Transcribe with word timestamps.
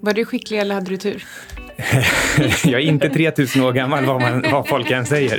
Var 0.00 0.12
du 0.12 0.24
skicklig 0.24 0.58
eller 0.58 0.74
hade 0.74 0.90
du 0.90 0.96
tur? 0.96 1.24
jag 2.64 2.80
är 2.80 2.86
inte 2.86 3.08
3000 3.08 3.62
år 3.62 3.72
gammal 3.72 4.04
vad, 4.04 4.20
man, 4.20 4.44
vad 4.52 4.68
folk 4.68 4.90
än 4.90 5.06
säger. 5.06 5.38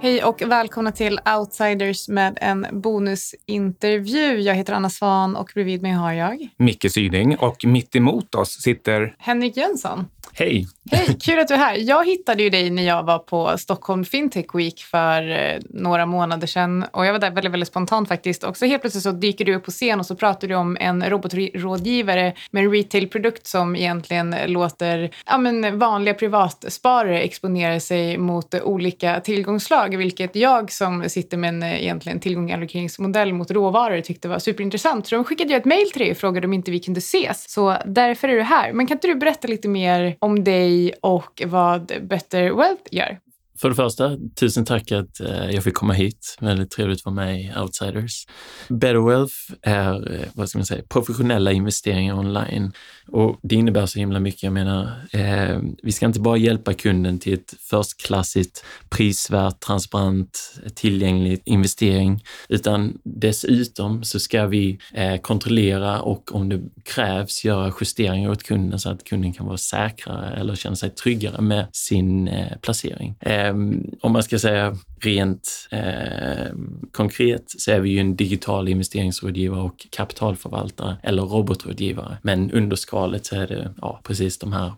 Hej 0.00 0.24
och 0.24 0.42
välkomna 0.42 0.92
till 0.92 1.20
Outsiders 1.38 2.08
med 2.08 2.38
en 2.40 2.66
bonusintervju. 2.72 4.40
Jag 4.40 4.54
heter 4.54 4.72
Anna 4.72 4.90
Svan 4.90 5.36
och 5.36 5.50
bredvid 5.54 5.82
mig 5.82 5.92
har 5.92 6.12
jag 6.12 6.48
Micke 6.56 6.92
Syding 6.92 7.36
och 7.36 7.64
mitt 7.64 7.96
emot 7.96 8.34
oss 8.34 8.62
sitter 8.62 9.14
Henrik 9.18 9.56
Jönsson. 9.56 10.06
Hej! 10.32 10.66
Hej, 10.90 11.16
kul 11.20 11.38
att 11.38 11.48
du 11.48 11.54
är 11.54 11.58
här. 11.58 11.76
Jag 11.76 12.06
hittade 12.06 12.42
ju 12.42 12.50
dig 12.50 12.70
när 12.70 12.82
jag 12.82 13.02
var 13.02 13.18
på 13.18 13.58
Stockholm 13.58 14.04
Fintech 14.04 14.54
Week 14.54 14.80
för 14.80 15.30
eh, 15.30 15.60
några 15.70 16.06
månader 16.06 16.46
sedan. 16.46 16.84
Och 16.92 17.06
jag 17.06 17.12
var 17.12 17.20
där 17.20 17.30
väldigt, 17.30 17.52
väldigt 17.52 17.68
spontant 17.68 18.08
faktiskt. 18.08 18.44
Och 18.44 18.56
så 18.56 18.66
helt 18.66 18.82
plötsligt 18.82 19.04
så 19.04 19.12
dyker 19.12 19.44
du 19.44 19.54
upp 19.54 19.64
på 19.64 19.70
scen 19.70 20.00
och 20.00 20.06
så 20.06 20.16
pratar 20.16 20.48
du 20.48 20.54
om 20.54 20.76
en 20.80 21.10
robotrådgivare 21.10 22.34
med 22.50 22.64
en 22.64 22.72
retailprodukt 22.72 23.46
som 23.46 23.76
egentligen 23.76 24.36
låter 24.46 25.10
ja, 25.26 25.38
men 25.38 25.78
vanliga 25.78 26.14
privatsparare 26.14 27.20
exponera 27.20 27.80
sig 27.80 28.18
mot 28.18 28.54
olika 28.54 29.20
tillgångsslag. 29.20 29.96
Vilket 29.96 30.36
jag 30.36 30.72
som 30.72 31.08
sitter 31.08 31.36
med 31.36 31.48
en 31.48 31.62
eh, 31.62 31.82
egentligen 31.82 32.20
tillgångsallokeringsmodell 32.20 33.32
mot 33.32 33.50
råvaror 33.50 34.00
tyckte 34.00 34.28
var 34.28 34.38
superintressant. 34.38 35.06
Så 35.06 35.14
de 35.14 35.24
skickade 35.24 35.50
ju 35.50 35.56
ett 35.56 35.64
mejl 35.64 35.90
till 35.90 36.02
dig 36.02 36.10
och 36.10 36.16
frågade 36.16 36.46
om 36.46 36.52
inte 36.52 36.70
vi 36.70 36.80
kunde 36.80 36.98
ses. 36.98 37.50
Så 37.50 37.76
därför 37.86 38.28
är 38.28 38.36
du 38.36 38.42
här. 38.42 38.72
Men 38.72 38.86
kan 38.86 38.96
inte 38.96 39.08
du 39.08 39.14
berätta 39.14 39.48
lite 39.48 39.68
mer 39.68 40.16
om 40.18 40.44
dig 40.44 40.73
och 41.00 41.42
vad 41.46 41.92
Better 42.02 42.52
Wealth 42.52 42.82
gör. 42.90 43.18
För 43.64 43.68
det 43.68 43.74
första, 43.76 44.16
tusen 44.34 44.64
tack 44.64 44.92
att 44.92 45.20
eh, 45.20 45.50
jag 45.50 45.64
fick 45.64 45.74
komma 45.74 45.92
hit. 45.92 46.36
Väldigt 46.40 46.70
trevligt 46.70 46.98
att 46.98 47.04
vara 47.04 47.14
med 47.14 47.40
i 47.40 47.52
Outsiders. 47.60 48.26
Better 48.68 49.08
Wealth 49.08 49.34
är, 49.62 50.14
eh, 50.14 50.26
vad 50.34 50.48
ska 50.48 50.58
man 50.58 50.66
säga, 50.66 50.82
professionella 50.88 51.52
investeringar 51.52 52.18
online. 52.18 52.72
Och 53.08 53.38
det 53.42 53.54
innebär 53.54 53.86
så 53.86 53.98
himla 53.98 54.20
mycket. 54.20 54.42
Jag 54.42 54.52
menar, 54.52 54.90
eh, 55.12 55.58
vi 55.82 55.92
ska 55.92 56.06
inte 56.06 56.20
bara 56.20 56.36
hjälpa 56.36 56.72
kunden 56.74 57.18
till 57.18 57.34
ett 57.34 57.54
förstklassigt, 57.70 58.64
prisvärt, 58.88 59.60
transparent, 59.60 60.60
tillgängligt 60.74 61.42
investering, 61.44 62.24
utan 62.48 62.98
dessutom 63.04 64.04
så 64.04 64.20
ska 64.20 64.46
vi 64.46 64.78
eh, 64.94 65.16
kontrollera 65.16 66.00
och 66.02 66.34
om 66.34 66.48
det 66.48 66.60
krävs 66.84 67.44
göra 67.44 67.72
justeringar 67.80 68.30
åt 68.30 68.42
kunden 68.42 68.78
så 68.78 68.90
att 68.90 69.04
kunden 69.04 69.32
kan 69.32 69.46
vara 69.46 69.58
säkrare 69.58 70.36
eller 70.36 70.54
känna 70.54 70.76
sig 70.76 70.90
tryggare 70.90 71.40
med 71.40 71.66
sin 71.72 72.28
eh, 72.28 72.56
placering. 72.62 73.14
Eh, 73.20 73.53
om 74.00 74.12
man 74.12 74.22
ska 74.22 74.38
säga 74.38 74.76
rent 75.00 75.68
eh, 75.70 76.52
konkret 76.92 77.44
så 77.46 77.70
är 77.70 77.80
vi 77.80 77.90
ju 77.90 78.00
en 78.00 78.16
digital 78.16 78.68
investeringsrådgivare 78.68 79.60
och 79.60 79.86
kapitalförvaltare 79.90 80.96
eller 81.02 81.22
robotrådgivare. 81.22 82.18
Men 82.22 82.50
under 82.50 82.76
skalet 82.76 83.26
så 83.26 83.36
är 83.36 83.46
det 83.46 83.74
ja, 83.80 84.00
precis 84.04 84.38
de 84.38 84.52
här 84.52 84.72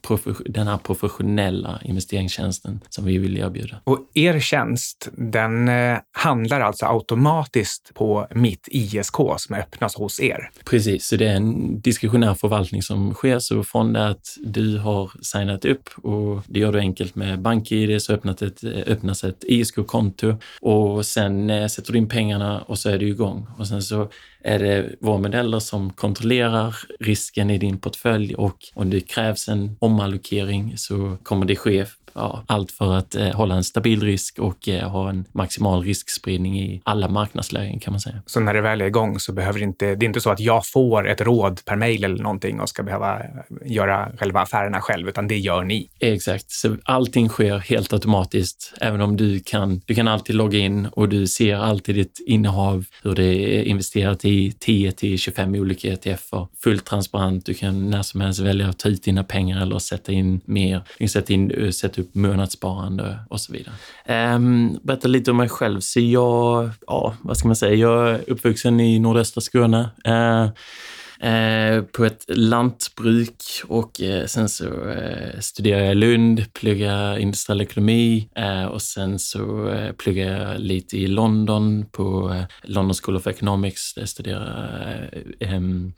den 0.45 0.67
här 0.67 0.79
professionella 0.79 1.81
investeringstjänsten 1.85 2.81
som 2.89 3.05
vi 3.05 3.19
vill 3.19 3.39
erbjuda. 3.39 3.77
Och 3.85 3.99
er 4.15 4.41
tjänst, 4.41 5.09
den 5.13 5.69
eh, 5.69 5.99
handlar 6.13 6.61
alltså 6.61 6.87
automatiskt 6.87 7.95
på 7.95 8.27
mitt 8.31 8.69
ISK 8.71 9.17
som 9.37 9.57
öppnas 9.57 9.97
hos 9.97 10.21
er? 10.21 10.51
Precis, 10.65 11.07
så 11.07 11.17
det 11.17 11.27
är 11.27 11.37
en 11.37 11.81
diskretionär 11.81 12.35
förvaltning 12.35 12.83
som 12.83 13.15
sker. 13.15 13.39
Så 13.39 13.65
från 13.65 13.93
det 13.93 14.09
att 14.09 14.37
du 14.41 14.79
har 14.79 15.11
signat 15.23 15.65
upp 15.65 15.89
och 16.03 16.43
det 16.47 16.61
gör 16.61 16.73
du 16.73 16.79
enkelt 16.79 17.15
med 17.15 17.41
BankID 17.41 18.03
så 18.03 18.13
öppnas 18.13 18.43
ett, 18.43 18.56
Eh, 18.65 18.83
öppnas 18.87 19.25
ett 19.25 19.45
ISK-konto 19.45 20.27
konto 20.27 20.39
och 20.61 21.07
sen 21.07 21.51
eh, 21.51 21.67
sätter 21.67 21.93
du 21.93 21.99
in 21.99 22.09
pengarna 22.09 22.61
och 22.61 22.79
så 22.79 22.91
är 22.91 22.99
det 22.99 23.05
igång. 23.05 23.47
Och 23.59 23.69
sen 23.69 23.83
så 23.83 24.09
är 24.43 24.59
det 24.59 24.97
våra 25.01 25.19
modeller 25.19 25.59
som 25.59 25.93
kontrollerar 25.93 26.77
risken 27.01 27.51
i 27.51 27.59
din 27.59 27.79
portfölj 27.79 28.35
och 28.35 28.57
om 28.75 28.91
det 28.91 29.01
krävs 29.01 29.49
en 29.49 29.77
omallokering 29.79 30.73
så 30.77 31.17
kommer 31.23 31.47
det 31.47 31.57
ske 31.57 31.87
ja, 32.17 32.43
allt 32.47 32.73
för 32.73 32.95
att 32.95 33.15
eh, 33.15 33.33
hålla 33.33 33.55
en 33.55 33.65
stabil 33.65 34.03
risk 34.03 34.39
och 34.39 34.69
eh, 34.69 34.91
ha 34.91 35.11
en 35.11 35.25
maximal 35.33 35.83
riskspridning 35.83 36.61
i 36.61 36.81
alla 36.85 37.09
marknadslägen 37.09 37.81
kan 37.81 37.93
man 37.93 38.01
säga. 38.01 38.23
Så 38.27 38.41
när 38.41 38.55
det 38.55 38.61
väl 38.61 38.81
är 38.81 38.87
igång 38.87 39.19
så 39.19 39.33
behöver 39.33 39.59
det 39.59 39.65
inte, 39.65 39.95
det 39.95 40.05
är 40.05 40.09
inte 40.09 40.21
så 40.21 40.31
att 40.31 40.41
jag 40.41 40.67
får 40.67 41.09
ett 41.09 41.21
råd 41.21 41.61
per 41.65 41.77
mejl 41.77 42.05
eller 42.05 42.23
någonting 42.23 42.61
och 42.61 42.69
ska 42.69 42.83
behöva 42.83 43.23
göra 43.65 44.09
själva 44.19 44.41
affärerna 44.41 44.81
själv, 44.81 45.09
utan 45.09 45.29
det 45.29 45.39
gör 45.39 45.65
ni? 45.65 45.89
Exakt, 46.01 46.51
så 46.51 46.77
allting 46.85 47.29
sker 47.29 47.59
helt 47.59 47.93
automatiskt. 47.93 48.75
Även 48.81 49.01
om 49.01 49.17
du 49.17 49.41
kan, 49.41 49.81
du 49.87 49.95
kan 49.95 50.09
alltid 50.09 50.37
logga 50.37 50.59
in 50.59 50.87
och 50.87 51.09
du 51.09 51.27
ser 51.27 51.57
alltid 51.57 51.95
ditt 51.95 52.21
innehav, 52.27 52.85
hur 53.03 53.15
det 53.15 53.25
är 53.25 53.63
investerat 53.63 54.25
i 54.25 54.53
10 54.59 54.93
till 54.93 55.19
25 55.19 55.55
olika 55.55 55.93
ETFer. 55.93 56.49
Fullt 56.63 56.85
transparent, 56.85 57.47
du 57.47 57.55
kan 57.55 57.91
när 57.91 58.03
som 58.03 58.21
helst 58.21 58.41
välja 58.41 58.69
att 58.69 58.79
ta 58.79 58.89
ut 58.89 59.03
dina 59.03 59.25
pengar 59.25 59.63
eller 59.63 59.79
sätta 59.79 60.13
in 60.13 60.41
mer. 60.45 60.83
Du 60.89 60.99
kan 60.99 61.09
sätta, 61.09 61.33
in, 61.33 61.73
sätta 61.73 62.03
upp 62.03 62.06
typ 62.07 62.15
månadssparande 62.15 63.19
och 63.31 63.41
så 63.41 63.53
vidare. 63.53 64.35
Um, 64.35 64.79
berätta 64.83 65.09
lite 65.09 65.31
om 65.31 65.37
mig 65.37 65.49
själv. 65.49 65.81
Så 65.81 66.01
jag, 66.01 66.71
ja, 66.87 67.15
vad 67.23 67.37
ska 67.37 67.49
man 67.49 67.57
säga, 67.57 67.75
jag 67.75 68.11
är 68.11 68.31
uppvuxen 68.31 68.81
i 68.81 68.99
nordöstra 68.99 69.41
Skåne. 69.41 69.91
Uh, 70.09 70.49
Eh, 71.21 71.83
på 71.83 72.05
ett 72.05 72.25
lantbruk 72.29 73.43
och 73.69 74.01
eh, 74.01 74.27
sen 74.27 74.49
så 74.49 74.89
eh, 74.89 75.41
studerade 75.41 75.85
jag 75.85 75.93
i 75.93 75.95
Lund, 75.95 76.53
pluggade 76.53 77.21
industriell 77.21 77.61
ekonomi 77.61 78.29
eh, 78.37 78.65
och 78.65 78.83
sen 78.83 79.19
så 79.19 79.69
eh, 79.69 79.93
pluggar 79.93 79.93
pluggade 79.93 80.53
jag 80.53 80.61
lite 80.61 80.99
i 80.99 81.07
London 81.07 81.87
på 81.93 82.35
eh, 82.35 82.45
London 82.63 82.95
School 82.95 83.17
of 83.17 83.27
Economics 83.27 83.95
där 83.95 84.03
jag 84.03 84.09
studerade 84.09 85.11
ehm, 85.41 85.93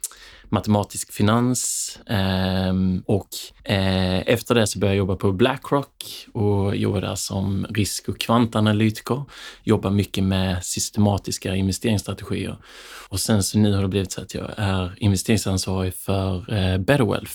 matematisk 0.49 1.13
finans 1.13 1.99
eh, 2.05 2.73
och 3.05 3.29
eh, 3.63 4.19
efter 4.19 4.55
det 4.55 4.67
så 4.67 4.79
började 4.79 4.95
jag 4.95 4.97
jobba 4.97 5.15
på 5.15 5.31
Blackrock 5.31 6.27
och 6.33 6.75
jobbade 6.75 7.07
där 7.07 7.15
som 7.15 7.67
risk 7.69 8.09
och 8.09 8.19
kvantanalytiker. 8.19 9.23
Jobbar 9.63 9.91
mycket 9.91 10.23
med 10.23 10.65
systematiska 10.65 11.55
investeringsstrategier. 11.55 12.57
Och 13.09 13.19
sen 13.19 13.43
så 13.43 13.57
nu 13.59 13.73
har 13.73 13.81
det 13.81 13.87
blivit 13.87 14.11
så 14.11 14.21
att 14.21 14.33
jag 14.33 14.51
är 14.57 14.93
investeringsansvarig 14.97 15.93
för 15.93 16.53
eh, 16.53 16.77
Betterwealth. 16.77 17.33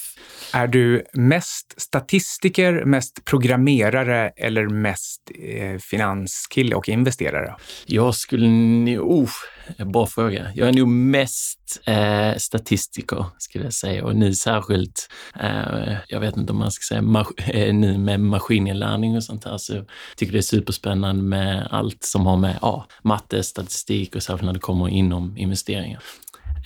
Är 0.53 0.67
du 0.67 1.05
mest 1.13 1.81
statistiker, 1.81 2.85
mest 2.85 3.25
programmerare 3.25 4.33
eller 4.37 4.69
mest 4.69 5.21
eh, 5.35 5.79
finanskille 5.79 6.75
och 6.75 6.89
investerare? 6.89 7.55
Jag 7.87 8.15
skulle 8.15 8.49
nog... 8.49 8.99
Oh, 8.99 9.31
Eh, 9.79 9.87
bra 9.87 10.07
fråga. 10.07 10.53
Jag 10.55 10.69
är 10.69 10.73
nog 10.73 10.89
mest 10.89 11.83
eh, 11.87 12.37
statistiker, 12.37 13.27
skulle 13.39 13.65
jag 13.65 13.75
säga. 13.75 14.05
Och 14.05 14.17
nu 14.17 14.35
särskilt, 14.35 15.09
eh, 15.41 15.97
jag 16.09 16.21
vet 16.21 16.37
inte 16.37 16.53
om 16.53 16.59
man 16.59 16.71
ska 16.71 16.95
säga 16.95 17.27
eh, 17.47 17.75
nu 17.75 17.99
med 17.99 18.21
maskininlärning 18.21 19.17
och 19.17 19.25
sånt 19.25 19.45
här, 19.45 19.59
så 19.59 19.75
jag 19.75 19.85
tycker 20.17 20.33
det 20.33 20.39
är 20.39 20.43
superspännande 20.43 21.23
med 21.23 21.69
allt 21.71 22.05
som 22.05 22.27
har 22.27 22.37
med 22.37 22.59
ja, 22.63 22.87
matte, 23.03 23.43
statistik 23.43 24.17
och 24.17 24.23
särskilt 24.23 24.47
när 24.47 24.53
det 24.53 24.61
kommer 24.61 24.89
inom 24.89 25.37
investeringar. 25.37 26.03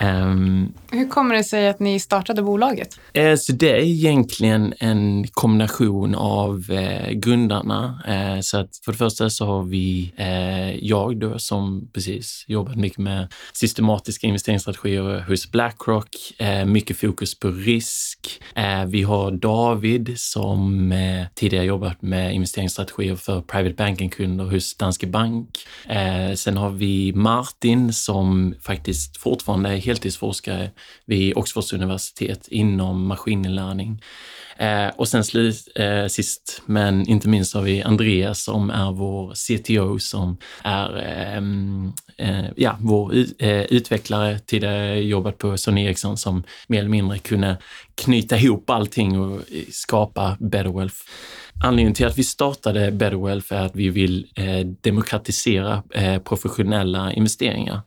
Um, 0.01 0.73
Hur 0.91 1.09
kommer 1.09 1.35
det 1.35 1.45
sig 1.45 1.69
att 1.69 1.81
ni 1.81 2.01
startade 2.01 2.43
bolaget? 2.43 3.01
Eh, 3.13 3.37
så 3.37 3.53
det 3.53 3.71
är 3.71 3.83
egentligen 3.83 4.75
en 4.79 5.29
kombination 5.29 6.15
av 6.15 6.71
eh, 6.71 7.11
grundarna. 7.11 8.03
Eh, 8.09 8.41
så 8.41 8.59
att 8.59 8.71
för 8.85 8.93
det 8.93 8.99
första 8.99 9.31
så 9.31 9.47
har 9.47 9.63
vi 9.63 10.13
eh, 10.17 10.85
jag 10.85 11.21
då 11.21 11.39
som 11.39 11.91
precis 11.93 12.45
jobbat 12.49 12.77
mycket 12.77 12.99
med 12.99 13.33
systematiska 13.53 14.27
investeringsstrategier 14.27 15.25
hos 15.29 15.51
Blackrock, 15.51 16.09
eh, 16.39 16.65
mycket 16.65 16.99
fokus 16.99 17.39
på 17.39 17.49
risk. 17.49 18.43
Eh, 18.55 18.85
vi 18.85 19.03
har 19.03 19.31
David 19.31 20.15
som 20.17 20.95
tidigare 21.35 21.65
jobbat 21.65 22.03
med 22.03 22.35
investeringsstrategier 22.35 23.17
för 23.17 23.41
private 23.41 23.75
banking-kunder 23.75 24.45
hos 24.45 24.77
Danske 24.77 25.07
Bank. 25.07 25.49
sen 26.37 26.57
har 26.57 26.71
vi 26.71 27.13
Martin 27.13 27.93
som 27.93 28.55
faktiskt 28.63 29.17
fortfarande 29.17 29.71
är 29.71 29.88
heltidsforskare 29.89 30.71
vid 31.05 31.37
Oxfords 31.37 31.73
universitet 31.73 32.49
inom 32.49 33.07
maskininlärning. 33.07 34.03
Eh, 34.59 34.89
och 34.97 35.09
sen 35.09 35.25
slut, 35.25 35.69
eh, 35.75 36.07
sist 36.07 36.63
men 36.67 37.09
inte 37.09 37.29
minst 37.29 37.55
har 37.55 37.63
vi 37.63 37.83
Andreas 37.83 38.43
som 38.43 38.71
är 38.71 38.93
vår 38.93 39.35
CTO 39.35 39.99
som 39.99 40.37
är 40.65 40.97
eh, 40.99 41.43
eh 42.29 42.47
ja, 42.57 42.77
vår 42.81 43.15
eh, 43.39 43.63
utvecklare. 43.63 44.39
Tidigare 44.39 45.01
jobbat 45.01 45.39
på 45.39 45.57
Sony 45.57 45.85
Ericsson 45.85 46.17
som 46.17 46.45
mer 46.67 46.79
eller 46.79 46.91
mindre 46.91 47.19
kunde 47.19 47.57
knyta 47.99 48.37
ihop 48.37 48.71
allting 48.71 49.21
och 49.21 49.41
skapa 49.71 50.37
Betterwealth. 50.41 50.97
Anledningen 51.65 51.95
till 51.95 52.07
att 52.07 52.19
vi 52.19 52.25
startade 52.25 52.91
Betterwealth 52.91 53.53
är 53.53 53.67
att 53.67 53.77
vi 53.77 53.89
vill 53.89 54.27
eh, 54.35 54.67
demokratisera 54.81 55.83
eh, 55.95 56.19
professionella 56.19 57.13
investeringar. 57.13 57.81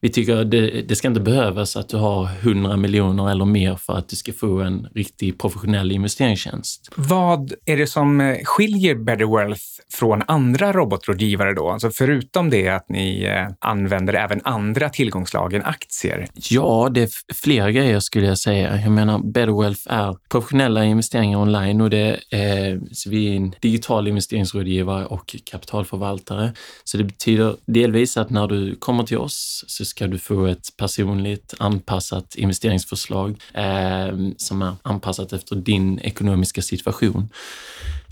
Vi 0.00 0.08
tycker 0.08 0.44
det, 0.44 0.82
det 0.82 0.96
ska 0.96 1.08
inte 1.08 1.20
behövas 1.20 1.76
att 1.76 1.88
du 1.88 1.96
har 1.96 2.28
100 2.40 2.76
miljoner 2.76 3.30
eller 3.30 3.44
mer 3.44 3.74
för 3.76 3.92
att 3.92 4.08
du 4.08 4.16
ska 4.16 4.32
få 4.32 4.60
en 4.60 4.88
riktig 4.94 5.38
professionell 5.38 5.92
investeringstjänst. 5.92 6.88
Vad 6.96 7.52
är 7.66 7.76
det 7.76 7.86
som 7.86 8.20
eh, 8.20 8.36
skiljer 8.44 8.94
Betterwealth 8.94 9.62
från 9.92 10.22
andra 10.26 10.72
robotrådgivare 10.72 11.54
då? 11.54 11.70
Alltså 11.70 11.90
förutom 11.90 12.50
det 12.50 12.68
att 12.68 12.88
ni 12.88 13.24
eh, 13.24 13.48
använder 13.60 14.14
även 14.14 14.40
andra 14.44 14.88
tillgångslag 14.88 15.54
än 15.54 15.64
aktier? 15.64 16.26
Ja, 16.34 16.88
det 16.94 17.02
är 17.02 17.08
flera 17.34 17.70
grejer 17.70 18.00
skulle 18.00 18.26
jag 18.26 18.38
säga. 18.38 18.80
Jag 18.80 18.92
menar, 18.92 19.18
Wealth 19.60 19.82
är 19.86 20.16
professionella 20.28 20.84
investeringar 20.84 21.38
online 21.38 21.80
och 21.80 21.90
det 21.90 22.20
är, 22.30 22.80
så 22.92 23.10
vi 23.10 23.28
är 23.28 23.36
en 23.36 23.54
digital 23.60 24.08
investeringsrådgivare 24.08 25.06
och 25.06 25.36
kapitalförvaltare. 25.44 26.52
Så 26.84 26.96
det 26.96 27.04
betyder 27.04 27.56
delvis 27.66 28.16
att 28.16 28.30
när 28.30 28.46
du 28.46 28.76
kommer 28.76 29.04
till 29.04 29.18
oss 29.18 29.64
så 29.66 29.84
ska 29.84 30.06
du 30.06 30.18
få 30.18 30.46
ett 30.46 30.76
personligt 30.76 31.54
anpassat 31.58 32.34
investeringsförslag 32.34 33.40
eh, 33.54 34.16
som 34.36 34.62
är 34.62 34.74
anpassat 34.82 35.32
efter 35.32 35.56
din 35.56 35.98
ekonomiska 35.98 36.62
situation. 36.62 37.28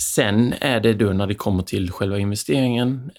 Sen 0.00 0.54
är 0.60 0.80
det 0.80 0.94
då 0.94 1.12
när 1.12 1.26
det 1.26 1.34
kommer 1.34 1.62
till 1.62 1.90
själva 1.90 2.18
investeringen, 2.18 3.10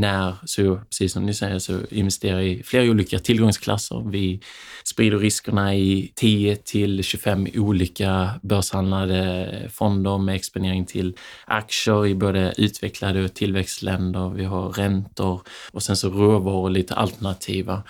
när, 0.00 0.34
så 0.44 0.76
precis 0.76 1.12
som 1.12 1.26
ni 1.26 1.34
säger, 1.34 1.58
så 1.58 1.78
investerar 1.90 2.40
i 2.40 2.62
flera 2.62 2.90
olika 2.90 3.18
tillgångsklasser. 3.18 4.10
Vi 4.10 4.40
sprider 4.84 5.18
riskerna 5.18 5.76
i 5.76 6.12
10 6.14 6.56
till 6.56 7.02
25 7.02 7.46
olika 7.58 8.30
börshandlade 8.42 9.70
fonder 9.72 10.18
med 10.18 10.34
exponering 10.34 10.86
till 10.86 11.16
aktier 11.44 12.06
i 12.06 12.14
både 12.14 12.54
utvecklade 12.56 13.24
och 13.24 13.34
tillväxtländer. 13.34 14.30
Vi 14.30 14.44
har 14.44 14.68
räntor 14.68 15.40
och 15.72 15.82
sen 15.82 15.96
så 15.96 16.10
råvaror 16.10 16.70
lite 16.70 16.94
alternativa. 16.94 17.82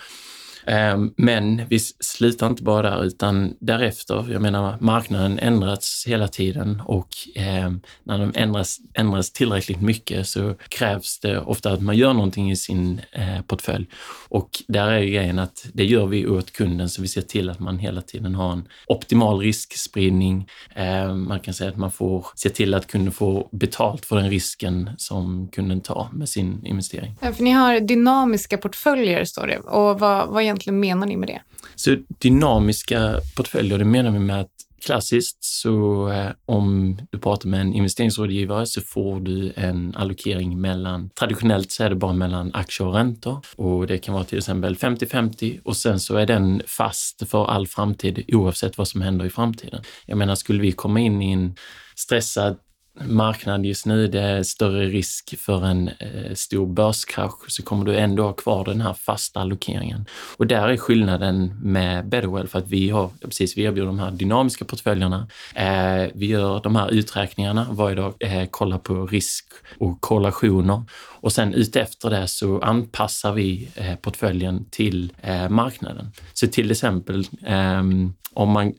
Ehm, 0.67 1.13
men 1.17 1.61
vi 1.69 1.79
slutar 1.99 2.47
inte 2.47 2.63
bara 2.63 2.89
där, 2.89 3.03
utan 3.03 3.53
därefter, 3.59 4.25
jag 4.31 4.41
menar 4.41 4.77
marknaden 4.79 5.39
ändras 5.39 6.03
hela 6.07 6.27
tiden 6.27 6.81
och 6.85 7.09
ehm, 7.35 7.81
när 8.03 8.17
den 8.17 8.35
ändras, 8.35 8.77
ändras 8.93 9.31
tillräckligt 9.31 9.81
mycket 9.81 10.27
så 10.27 10.55
krävs 10.69 11.19
det 11.19 11.39
ofta 11.39 11.71
att 11.71 11.81
man 11.81 11.97
gör 11.97 12.13
någonting 12.13 12.51
i 12.51 12.55
sin 12.55 13.01
eh, 13.11 13.41
portfölj. 13.47 13.85
Och 14.29 14.49
där 14.67 14.91
är 14.91 15.03
grejen 15.03 15.39
att 15.39 15.65
det 15.73 15.85
gör 15.85 16.05
vi 16.05 16.27
åt 16.27 16.51
kunden 16.53 16.89
så 16.89 17.01
vi 17.01 17.07
ser 17.07 17.21
till 17.21 17.49
att 17.49 17.59
man 17.59 17.79
hela 17.79 18.01
tiden 18.01 18.35
har 18.35 18.51
en 18.51 18.67
optimal 18.87 19.39
riskspridning. 19.39 20.49
Ehm, 20.75 21.27
man 21.27 21.39
kan 21.39 21.53
säga 21.53 21.69
att 21.69 21.77
man 21.77 21.91
får 21.91 22.25
se 22.35 22.49
till 22.49 22.73
att 22.73 22.87
kunden 22.87 23.13
får 23.13 23.47
betalt 23.51 24.05
för 24.05 24.15
den 24.15 24.29
risken 24.29 24.89
som 24.97 25.47
kunden 25.47 25.81
tar 25.81 26.09
med 26.13 26.29
sin 26.29 26.65
investering. 26.65 27.15
Ja, 27.21 27.33
för 27.33 27.43
ni 27.43 27.51
har 27.51 27.79
dynamiska 27.79 28.57
portföljer, 28.57 29.25
står 29.25 29.47
det. 29.47 29.57
Och 29.57 29.99
vad, 29.99 30.27
vad 30.27 30.43
egentligen 30.57 30.79
menar 30.79 31.07
ni 31.07 31.17
med 31.17 31.29
det? 31.29 31.41
Så 31.75 31.97
dynamiska 32.19 33.19
portföljer, 33.35 33.77
det 33.77 33.85
menar 33.85 34.11
vi 34.11 34.19
med 34.19 34.41
att 34.41 34.51
Klassiskt 34.85 35.43
så 35.43 36.09
eh, 36.09 36.31
om 36.45 36.97
du 37.11 37.19
pratar 37.19 37.49
med 37.49 37.61
en 37.61 37.73
investeringsrådgivare 37.73 38.65
så 38.65 38.81
får 38.81 39.19
du 39.19 39.53
en 39.55 39.95
allokering 39.95 40.61
mellan, 40.61 41.09
traditionellt 41.09 41.71
så 41.71 41.83
är 41.83 41.89
det 41.89 41.95
bara 41.95 42.13
mellan 42.13 42.51
aktier 42.53 42.87
och 42.87 42.93
räntor 42.93 43.39
och 43.55 43.87
det 43.87 43.97
kan 43.97 44.13
vara 44.13 44.23
till 44.23 44.37
exempel 44.37 44.75
50-50 44.75 45.59
och 45.63 45.77
sen 45.77 45.99
så 45.99 46.17
är 46.17 46.25
den 46.25 46.61
fast 46.67 47.29
för 47.29 47.45
all 47.45 47.67
framtid 47.67 48.25
oavsett 48.27 48.77
vad 48.77 48.87
som 48.87 49.01
händer 49.01 49.25
i 49.25 49.29
framtiden. 49.29 49.83
Jag 50.05 50.17
menar, 50.17 50.35
skulle 50.35 50.61
vi 50.61 50.71
komma 50.71 50.99
in 50.99 51.21
i 51.21 51.31
en 51.31 51.55
stressad 51.95 52.57
marknad 53.05 53.65
just 53.65 53.85
nu, 53.85 54.07
det 54.07 54.21
är 54.21 54.43
större 54.43 54.85
risk 54.85 55.37
för 55.39 55.65
en 55.65 55.87
eh, 55.87 56.33
stor 56.33 56.67
börskrasch, 56.67 57.51
så 57.51 57.63
kommer 57.63 57.85
du 57.85 57.97
ändå 57.97 58.23
ha 58.23 58.33
kvar 58.33 58.65
den 58.65 58.81
här 58.81 58.93
fasta 58.93 59.39
allokeringen. 59.39 60.05
Och 60.37 60.47
där 60.47 60.67
är 60.67 60.77
skillnaden 60.77 61.59
med 61.61 62.09
Betterwell 62.09 62.47
för 62.47 62.59
att 62.59 62.67
vi 62.67 62.89
har, 62.89 63.09
precis, 63.21 63.57
vi 63.57 63.63
erbjuder 63.63 63.87
de 63.87 63.99
här 63.99 64.11
dynamiska 64.11 64.65
portföljerna. 64.65 65.27
Eh, 65.55 66.11
vi 66.13 66.25
gör 66.25 66.61
de 66.63 66.75
här 66.75 66.89
uträkningarna 66.91 67.67
varje 67.71 67.95
dag, 67.95 68.13
eh, 68.19 68.45
kollar 68.45 68.77
på 68.77 69.05
risk 69.05 69.45
och 69.77 70.01
korrelationer 70.01 70.83
och 71.19 71.33
sen 71.33 71.53
utefter 71.53 72.09
det 72.09 72.27
så 72.27 72.59
anpassar 72.59 73.33
vi 73.33 73.69
eh, 73.75 73.95
portföljen 73.95 74.65
till 74.69 75.13
eh, 75.21 75.49
marknaden. 75.49 76.11
Så 76.33 76.47
till 76.47 76.71
exempel 76.71 77.27
ehm, 77.45 78.13
om 78.33 78.49
man 78.49 78.73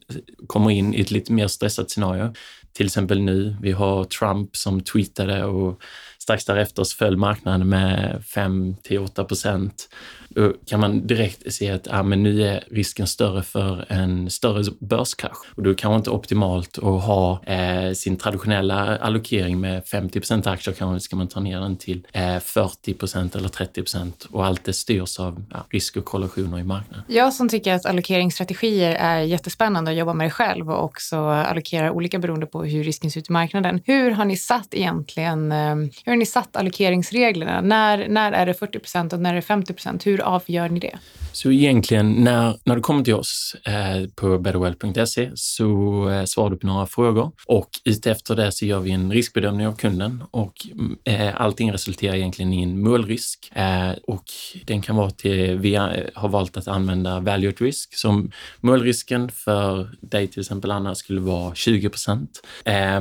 kommer 0.46 0.70
in 0.70 0.94
i 0.94 1.00
ett 1.00 1.10
lite 1.10 1.32
mer 1.32 1.46
stressat 1.46 1.90
scenario, 1.90 2.34
till 2.78 2.86
exempel 2.86 3.20
nu, 3.20 3.56
vi 3.60 3.72
har 3.72 4.04
Trump 4.04 4.56
som 4.56 4.80
tweetade 4.80 5.44
och 5.44 5.82
strax 6.18 6.44
därefter 6.44 6.84
så 6.84 6.96
föll 6.96 7.16
marknaden 7.16 7.68
med 7.68 8.24
5 8.24 8.76
till 8.82 8.98
8 8.98 9.24
procent 9.24 9.88
då 10.28 10.52
kan 10.66 10.80
man 10.80 11.06
direkt 11.06 11.52
se 11.52 11.70
att 11.70 11.88
ah, 11.90 12.02
men 12.02 12.22
nu 12.22 12.42
är 12.42 12.64
risken 12.70 13.06
större 13.06 13.42
för 13.42 13.84
en 13.88 14.30
större 14.30 14.64
börskrasch. 14.80 15.38
Och 15.54 15.62
då 15.62 15.74
kan 15.74 15.90
det 15.90 15.96
inte 15.96 16.10
optimalt 16.10 16.78
att 16.78 17.02
ha 17.02 17.44
eh, 17.44 17.92
sin 17.92 18.16
traditionella 18.16 18.98
allokering 18.98 19.60
med 19.60 19.82
50% 19.82 20.48
aktier, 20.48 20.74
kanske 20.74 21.04
ska 21.04 21.16
man 21.16 21.28
ta 21.28 21.40
ner 21.40 21.60
den 21.60 21.76
till 21.76 22.06
eh, 22.12 22.20
40% 22.20 23.36
eller 23.36 23.48
30% 23.48 24.26
och 24.30 24.46
allt 24.46 24.64
det 24.64 24.72
styrs 24.72 25.20
av 25.20 25.44
ja, 25.50 25.66
risk 25.70 25.96
och 25.96 26.04
korrelationer 26.04 26.58
i 26.58 26.64
marknaden. 26.64 27.04
Jag 27.08 27.34
som 27.34 27.48
tycker 27.48 27.74
att 27.74 27.86
allokeringsstrategier 27.86 28.94
är 28.94 29.20
jättespännande 29.20 29.90
att 29.90 29.96
jobba 29.96 30.12
med 30.12 30.26
det 30.26 30.30
själv 30.30 30.70
och 30.70 30.84
också 30.84 31.18
allokera 31.26 31.92
olika 31.92 32.18
beroende 32.18 32.46
på 32.46 32.64
hur 32.64 32.84
risken 32.84 33.10
ser 33.10 33.20
ut 33.20 33.28
i 33.28 33.32
marknaden. 33.32 33.80
Hur 33.84 34.10
har 34.10 34.24
ni 34.24 34.36
satt 34.36 34.74
egentligen, 34.74 35.52
eh, 35.52 35.74
hur 35.76 36.12
har 36.12 36.16
ni 36.16 36.26
satt 36.26 36.56
allokeringsreglerna? 36.56 37.60
När, 37.60 38.08
när 38.08 38.32
är 38.32 38.46
det 38.46 38.52
40% 38.52 39.14
och 39.14 39.20
när 39.20 39.30
är 39.30 39.34
det 39.34 39.42
50 39.42 39.74
Hur 40.04 40.20
avgör 40.28 40.68
ni 40.68 40.80
det? 40.80 40.98
Så 41.38 41.52
egentligen 41.52 42.12
när, 42.12 42.58
när 42.64 42.76
du 42.76 42.80
kommer 42.80 43.04
till 43.04 43.14
oss 43.14 43.56
eh, 43.64 44.08
på 44.14 44.38
betterwell.se 44.38 45.30
så 45.34 46.08
eh, 46.10 46.24
svarar 46.24 46.50
du 46.50 46.56
på 46.56 46.66
några 46.66 46.86
frågor 46.86 47.32
och 47.46 47.68
utefter 47.84 48.36
det 48.36 48.52
så 48.52 48.66
gör 48.66 48.80
vi 48.80 48.90
en 48.90 49.12
riskbedömning 49.12 49.66
av 49.66 49.76
kunden 49.76 50.24
och 50.30 50.66
mm, 50.72 50.98
eh, 51.04 51.40
allting 51.40 51.72
resulterar 51.72 52.14
egentligen 52.14 52.52
i 52.52 52.62
en 52.62 52.82
målrisk 52.82 53.52
eh, 53.54 53.90
och 54.06 54.24
den 54.64 54.82
kan 54.82 54.96
vara 54.96 55.10
till, 55.10 55.58
vi 55.58 55.74
eh, 55.74 55.88
har 56.14 56.28
valt 56.28 56.56
att 56.56 56.68
använda 56.68 57.20
value 57.20 57.50
at 57.50 57.60
risk 57.60 57.94
som 57.94 58.30
målrisken 58.60 59.30
för 59.30 59.90
dig 60.00 60.28
till 60.28 60.40
exempel 60.40 60.70
Anna 60.70 60.94
skulle 60.94 61.20
vara 61.20 61.54
20 61.54 61.88
procent. 61.88 62.30
Eh, 62.64 63.00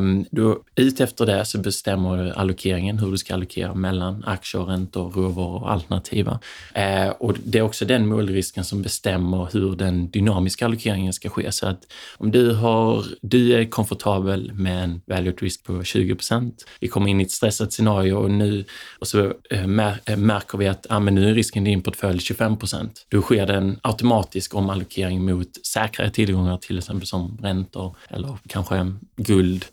utefter 0.75 1.25
det 1.25 1.45
så 1.45 1.57
bestämmer 1.57 2.23
du 2.23 2.31
allokeringen, 2.31 2.99
hur 2.99 3.11
du 3.11 3.17
ska 3.17 3.33
allokera 3.33 3.73
mellan 3.73 4.23
aktier, 4.27 4.61
räntor, 4.61 5.11
råvaror 5.11 5.61
och 5.61 5.71
alternativa. 5.71 6.39
Eh, 6.73 7.09
och 7.09 7.35
det 7.43 7.57
är 7.57 7.61
också 7.61 7.85
den 7.85 8.07
självrisken 8.27 8.63
som 8.63 8.81
bestämmer 8.81 9.49
hur 9.53 9.75
den 9.75 10.11
dynamiska 10.11 10.65
allokeringen 10.65 11.13
ska 11.13 11.29
ske. 11.29 11.51
Så 11.51 11.67
att 11.67 11.83
om 12.17 12.31
du, 12.31 12.53
har, 12.53 13.05
du 13.21 13.53
är 13.53 13.69
komfortabel 13.69 14.53
med 14.53 14.83
en 14.83 15.01
value 15.05 15.29
at 15.29 15.41
risk 15.41 15.63
på 15.63 15.83
20 15.83 16.15
procent, 16.15 16.65
vi 16.79 16.87
kommer 16.87 17.09
in 17.09 17.21
i 17.21 17.23
ett 17.23 17.31
stressat 17.31 17.73
scenario 17.73 18.13
och 18.13 18.31
nu 18.31 18.65
och 18.99 19.07
så 19.07 19.33
eh, 19.49 19.63
eh, 20.05 20.17
märker 20.17 20.57
vi 20.57 20.67
att 20.67 20.85
ah, 20.89 20.99
men 20.99 21.15
nu 21.15 21.29
är 21.29 21.33
risken 21.33 21.67
i 21.67 21.69
din 21.69 21.81
portfölj 21.81 22.19
25 22.19 22.57
procent, 22.57 23.05
Då 23.09 23.21
sker 23.21 23.47
det 23.47 23.55
en 23.55 23.79
automatisk 23.83 24.55
omallokering 24.55 25.25
mot 25.25 25.65
säkrare 25.65 26.09
tillgångar, 26.09 26.57
till 26.57 26.77
exempel 26.77 27.07
som 27.07 27.37
räntor 27.41 27.95
eller 28.09 28.37
kanske 28.47 28.93
guld 29.15 29.65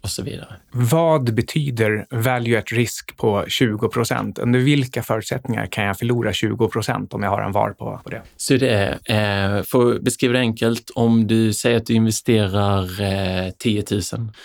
och 0.00 0.10
så 0.10 0.22
vidare. 0.22 0.56
Vad 0.70 1.34
betyder 1.34 2.06
value 2.10 2.58
at 2.58 2.72
risk 2.72 3.16
på 3.16 3.44
20 3.48 3.88
procent? 3.88 4.38
Under 4.38 4.60
vilka 4.60 5.02
förutsättningar 5.02 5.66
kan 5.66 5.84
jag 5.84 5.98
förlora 5.98 6.32
20 6.32 6.68
procent 6.68 7.14
om 7.14 7.22
jag 7.22 7.30
har 7.30 7.42
en 7.42 7.52
VAR 7.52 7.70
på, 7.70 8.00
på 8.04 8.10
det? 8.10 8.22
Så 8.36 8.56
det 8.56 8.70
är, 8.70 9.58
eh, 9.58 9.62
för 9.62 9.94
att 9.94 10.02
beskriva 10.02 10.32
det 10.32 10.38
enkelt, 10.38 10.90
om 10.94 11.26
du 11.26 11.52
säger 11.52 11.76
att 11.76 11.86
du 11.86 11.94
investerar 11.94 13.00
eh, 13.00 13.50
10 13.58 13.84
000, 13.90 14.02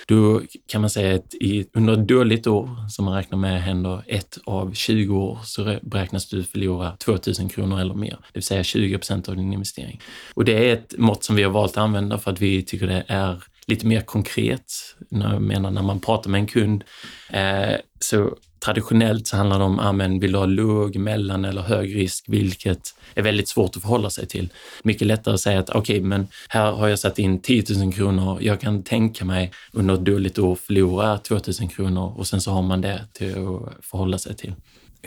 då 0.08 0.42
kan 0.68 0.82
man 0.82 0.90
säga 0.90 1.16
att 1.16 1.34
i, 1.34 1.66
under 1.74 1.94
ett 1.94 2.08
dåligt 2.08 2.48
år, 2.48 2.90
som 2.90 3.06
man 3.06 3.14
räknar 3.14 3.38
med 3.38 3.64
händer 3.64 4.04
ett 4.08 4.38
av 4.46 4.74
20 4.74 5.18
år, 5.18 5.40
så 5.44 5.80
beräknas 5.82 6.30
du 6.30 6.44
förlora 6.44 6.98
2 6.98 7.18
000 7.40 7.50
kronor 7.50 7.80
eller 7.80 7.94
mer, 7.94 8.10
det 8.10 8.18
vill 8.34 8.44
säga 8.44 8.64
20 8.64 8.98
procent 8.98 9.30
av 9.30 9.36
din 9.36 9.54
investering. 9.54 10.02
Och 10.34 10.46
det 10.46 10.70
är 10.70 10.74
ett 10.74 10.94
mått 10.98 11.24
som 11.24 11.36
vi 11.36 11.44
har 11.44 11.52
valt 11.52 11.72
att 11.72 11.78
använda 11.78 12.18
för 12.18 12.32
att 12.32 12.42
vi 12.42 12.64
tycker 12.64 12.88
det 12.88 13.04
är 13.08 13.44
lite 13.68 13.86
mer 13.86 14.02
konkret. 14.02 14.74
Jag 15.10 15.42
menar 15.42 15.72
när 15.72 15.82
man 15.82 16.00
pratar 16.00 16.30
med 16.30 16.40
en 16.40 16.48
kund 16.48 16.84
eh, 17.30 17.76
så 18.00 18.38
traditionellt 18.66 19.28
så 19.28 19.38
handlar 19.38 19.60
det 19.60 19.66
om, 19.66 19.80
ah, 19.80 19.92
men 19.92 20.20
vill 20.20 20.32
du 20.32 20.38
ha 20.38 20.46
låg, 20.46 20.96
mellan 20.96 21.46
eller 21.46 21.62
hög 21.62 21.96
risk, 21.96 22.26
vilket 22.28 22.96
är 23.14 23.22
väldigt 23.22 23.48
svårt 23.48 23.76
att 23.76 23.82
förhålla 23.82 24.10
sig 24.10 24.28
till. 24.28 24.50
Mycket 24.84 25.08
lättare 25.08 25.34
att 25.34 25.42
säga 25.42 25.60
att 25.60 25.70
okej, 25.70 25.80
okay, 25.80 26.02
men 26.02 26.28
här 26.50 26.72
har 26.72 26.88
jag 26.88 27.00
satt 27.00 27.20
in 27.20 27.40
10 27.40 27.64
000 27.78 27.94
kronor. 27.94 28.38
Jag 28.42 28.62
kan 28.62 28.84
tänka 28.84 29.26
mig 29.26 29.52
under 29.72 29.94
ett 29.94 30.06
dåligt 30.06 30.40
år 30.40 30.56
förlora 30.56 31.18
2 31.18 31.40
000 31.62 31.70
kronor 31.70 32.14
och 32.18 32.28
sen 32.28 32.42
så 32.42 32.52
har 32.52 32.62
man 32.62 32.82
det 32.82 33.02
till 33.14 33.32
att 33.32 33.86
förhålla 33.86 34.18
sig 34.18 34.36
till. 34.36 34.54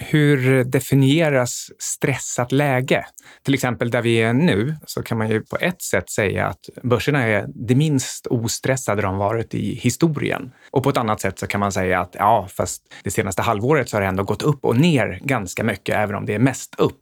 Hur 0.00 0.64
definieras 0.64 1.70
stressat 1.78 2.52
läge? 2.52 3.04
Till 3.44 3.54
exempel 3.54 3.90
där 3.90 4.02
vi 4.02 4.22
är 4.22 4.32
nu 4.32 4.76
så 4.86 5.02
kan 5.02 5.18
man 5.18 5.30
ju 5.30 5.40
på 5.40 5.56
ett 5.60 5.82
sätt 5.82 6.10
säga 6.10 6.46
att 6.46 6.68
börserna 6.82 7.26
är 7.26 7.46
det 7.54 7.74
minst 7.74 8.26
ostressade 8.26 9.02
de 9.02 9.16
varit 9.16 9.54
i 9.54 9.74
historien. 9.74 10.50
Och 10.70 10.82
på 10.82 10.90
ett 10.90 10.96
annat 10.96 11.20
sätt 11.20 11.38
så 11.38 11.46
kan 11.46 11.60
man 11.60 11.72
säga 11.72 12.00
att 12.00 12.14
ja, 12.18 12.48
fast 12.50 12.82
det 13.04 13.10
senaste 13.10 13.42
halvåret 13.42 13.88
så 13.88 13.96
har 13.96 14.00
det 14.00 14.06
ändå 14.06 14.22
gått 14.22 14.42
upp 14.42 14.64
och 14.64 14.76
ner 14.76 15.20
ganska 15.22 15.64
mycket, 15.64 15.96
även 15.96 16.16
om 16.16 16.26
det 16.26 16.34
är 16.34 16.38
mest 16.38 16.74
upp. 16.78 17.00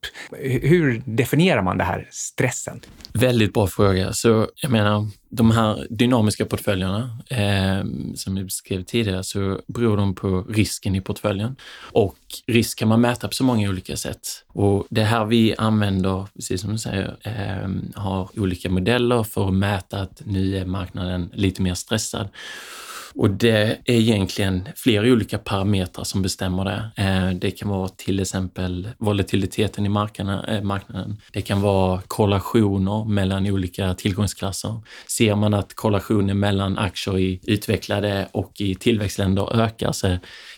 Hur 0.62 1.02
definierar 1.04 1.62
man 1.62 1.78
det 1.78 1.84
här 1.84 2.08
stressen? 2.10 2.80
Väldigt 3.12 3.54
bra 3.54 3.66
fråga. 3.66 4.12
Så 4.12 4.48
jag 4.62 4.70
menar, 4.70 5.06
de 5.28 5.50
här 5.50 5.86
dynamiska 5.90 6.46
portföljerna 6.46 7.18
eh, 7.28 7.84
som 8.14 8.34
vi 8.34 8.44
beskrev 8.44 8.82
tidigare 8.82 9.24
så 9.24 9.60
beror 9.66 9.96
de 9.96 10.14
på 10.14 10.46
risken 10.48 10.94
i 10.94 11.00
portföljen. 11.00 11.56
Och 11.78 12.16
risk 12.46 12.78
kan 12.78 12.88
man 12.88 13.00
mäta 13.00 13.28
på 13.28 13.34
så 13.34 13.44
många 13.44 13.68
olika 13.68 13.96
sätt. 13.96 14.28
Och 14.48 14.86
det 14.90 15.04
här 15.04 15.24
vi 15.24 15.54
använder, 15.58 16.26
precis 16.34 16.60
som 16.60 16.72
du 16.72 16.78
säger, 16.78 17.16
eh, 17.22 18.00
har 18.02 18.28
olika 18.40 18.70
modeller 18.70 19.22
för 19.22 19.48
att 19.48 19.54
mäta 19.54 20.00
att 20.00 20.22
nu 20.24 20.56
är 20.56 20.64
marknaden 20.64 21.30
lite 21.34 21.62
mer 21.62 21.74
stressad. 21.74 22.28
Och 23.18 23.30
det 23.30 23.78
är 23.84 23.94
egentligen 23.94 24.68
flera 24.76 25.12
olika 25.12 25.38
parametrar 25.38 26.04
som 26.04 26.22
bestämmer 26.22 26.64
det. 26.64 27.02
Eh, 27.02 27.30
det 27.30 27.50
kan 27.50 27.68
vara 27.68 27.88
till 27.88 28.20
exempel 28.20 28.88
volatiliteten 28.98 29.84
i 29.84 29.88
eh, 29.88 29.92
marknaden. 30.62 31.16
Det 31.32 31.42
kan 31.42 31.60
vara 31.60 32.00
korrelationer 32.06 33.04
mellan 33.04 33.46
olika 33.46 33.94
tillgångsklasser. 33.94 34.80
Ser 35.06 35.34
man 35.34 35.54
att 35.54 35.74
korrelationen 35.74 36.38
mellan 36.38 36.78
aktier 36.78 37.18
i 37.18 37.40
utvecklade 37.42 38.28
och 38.32 38.60
i 38.60 38.74
tillväxtländer 38.74 39.60
ökar 39.60 39.92
så 39.92 40.16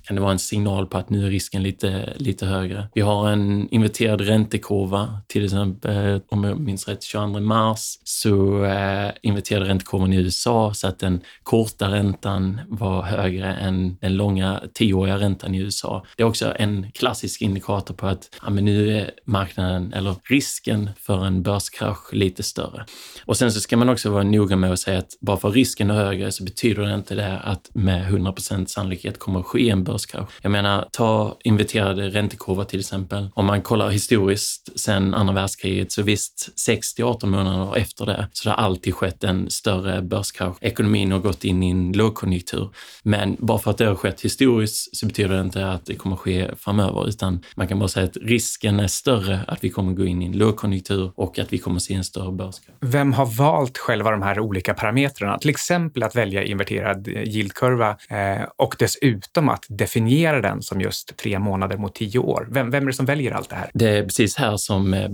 kan 0.09 0.15
det 0.15 0.23
vara 0.23 0.33
en 0.33 0.39
signal 0.39 0.87
på 0.87 0.99
att 0.99 1.11
nu 1.11 1.27
är 1.27 1.31
risken 1.31 1.63
lite, 1.63 2.13
lite 2.17 2.47
högre. 2.47 2.89
Vi 2.95 3.01
har 3.01 3.31
en 3.31 3.69
inverterad 3.71 4.21
räntekurva, 4.21 5.21
till 5.27 5.45
exempel 5.45 6.15
eh, 6.15 6.21
om 6.29 6.45
jag 6.45 6.61
minns 6.61 6.89
rätt 6.89 7.03
22 7.03 7.41
mars 7.41 7.99
så 8.05 8.65
eh, 8.65 9.11
inverterade 9.23 9.69
räntekurvan 9.69 10.13
i 10.13 10.17
USA 10.17 10.75
så 10.75 10.89
att 10.89 10.99
den 10.99 11.21
korta 11.43 11.91
räntan 11.91 12.61
var 12.69 13.03
högre 13.03 13.55
än 13.55 13.97
den 14.01 14.17
långa 14.17 14.63
tioåriga 14.75 15.19
räntan 15.19 15.55
i 15.55 15.59
USA. 15.59 16.05
Det 16.17 16.23
är 16.23 16.27
också 16.27 16.55
en 16.57 16.91
klassisk 16.93 17.43
indikator 17.43 17.95
på 17.95 18.07
att 18.07 18.39
ja, 18.43 18.51
men 18.51 18.65
nu 18.65 18.99
är 18.99 19.11
marknaden 19.25 19.93
eller 19.93 20.15
risken 20.25 20.91
för 21.01 21.27
en 21.27 21.43
börskrasch 21.43 22.13
lite 22.13 22.43
större. 22.43 22.85
Och 23.25 23.37
sen 23.37 23.53
så 23.53 23.61
ska 23.61 23.77
man 23.77 23.89
också 23.89 24.11
vara 24.11 24.23
noga 24.23 24.57
med 24.57 24.73
att 24.73 24.81
säga 24.81 24.99
att 24.99 25.17
bara 25.21 25.37
för 25.37 25.51
risken 25.51 25.91
är 25.91 25.95
högre 25.95 26.33
så 26.33 26.45
betyder 26.45 26.83
det 26.83 26.95
inte 26.95 27.15
det 27.15 27.39
att 27.39 27.71
med 27.73 28.11
100% 28.11 28.67
sannolikhet 28.67 29.19
kommer 29.19 29.41
att 29.41 29.47
ske 29.47 29.71
en 29.71 29.85
börs 29.85 29.98
börskrasch. 29.99 30.29
Jag 30.43 30.53
menar, 30.53 30.89
ta 30.93 31.37
inverterade 31.45 32.09
räntekurvor 32.09 32.65
till 32.65 32.81
exempel. 32.81 33.31
Om 33.35 33.47
man 33.47 33.63
kollar 33.63 33.91
historiskt 33.91 34.81
sen 34.81 35.15
andra 35.15 35.35
världskriget 35.35 35.93
så 35.93 36.03
visst, 36.03 36.49
6-18 36.69 37.27
månader 37.27 37.77
efter 37.77 38.07
det 38.07 38.29
så 38.33 38.51
har 38.51 38.57
det 38.57 38.63
alltid 38.63 38.95
skett 38.95 39.25
en 39.25 39.51
större 39.51 40.03
börskrasch. 40.03 40.57
Ekonomin 40.61 41.13
har 41.13 41.19
gått 41.19 41.45
in 41.45 41.63
i 41.63 41.71
en 41.71 41.93
lågkonjunktur. 41.93 42.71
Men 43.03 43.37
bara 43.39 43.59
för 43.59 43.71
att 43.71 43.79
det 43.79 43.87
har 43.87 43.95
skett 43.95 44.21
historiskt 44.21 44.97
så 44.97 45.07
betyder 45.07 45.35
det 45.35 45.41
inte 45.41 45.71
att 45.71 45.87
det 45.87 45.95
kommer 45.95 46.17
ske 46.17 46.51
framöver, 46.57 47.09
utan 47.09 47.45
man 47.57 47.69
kan 47.69 47.79
bara 47.79 47.89
säga 47.89 48.07
att 48.07 48.17
risken 48.17 48.81
är 48.81 48.87
större 48.87 49.41
att 49.49 49.65
vi 49.65 49.71
kommer 49.71 49.93
gå 49.93 50.05
in 50.05 50.23
i 50.23 50.27
en 50.27 50.33
lågkonjunktur 50.33 51.13
och 51.15 51.39
att 51.39 51.53
vi 51.53 51.59
kommer 51.59 51.79
se 51.79 51.95
en 51.95 52.05
större 52.05 52.33
börskrasch. 52.33 52.77
Vem 52.81 53.13
har 53.13 53.27
valt 53.27 53.79
själva 53.79 54.11
de 54.11 54.23
här 54.23 54.41
olika 54.41 54.75
parametrarna? 54.75 55.39
Till 55.39 55.51
exempel 55.51 56.03
att 56.03 56.17
välja 56.17 56.45
inverterad 56.45 57.09
yieldkurva 57.09 57.97
eh, 58.09 58.49
och 58.57 58.77
dessutom 58.79 59.49
att 59.49 59.65
definiera 59.89 60.41
den 60.41 60.63
som 60.63 60.81
just 60.81 61.17
tre 61.17 61.39
månader 61.39 61.77
mot 61.77 61.95
tio 61.95 62.19
år? 62.19 62.49
Vem, 62.51 62.71
vem 62.71 62.83
är 62.83 62.87
det 62.87 62.93
som 62.93 63.07
väljer 63.07 63.33
allt 63.33 63.49
det 63.49 63.57
här? 63.57 63.71
Det 63.75 63.89
är 63.89 64.03
precis 64.03 64.37
här 64.37 64.57
som 64.57 64.95
eh, 64.95 65.09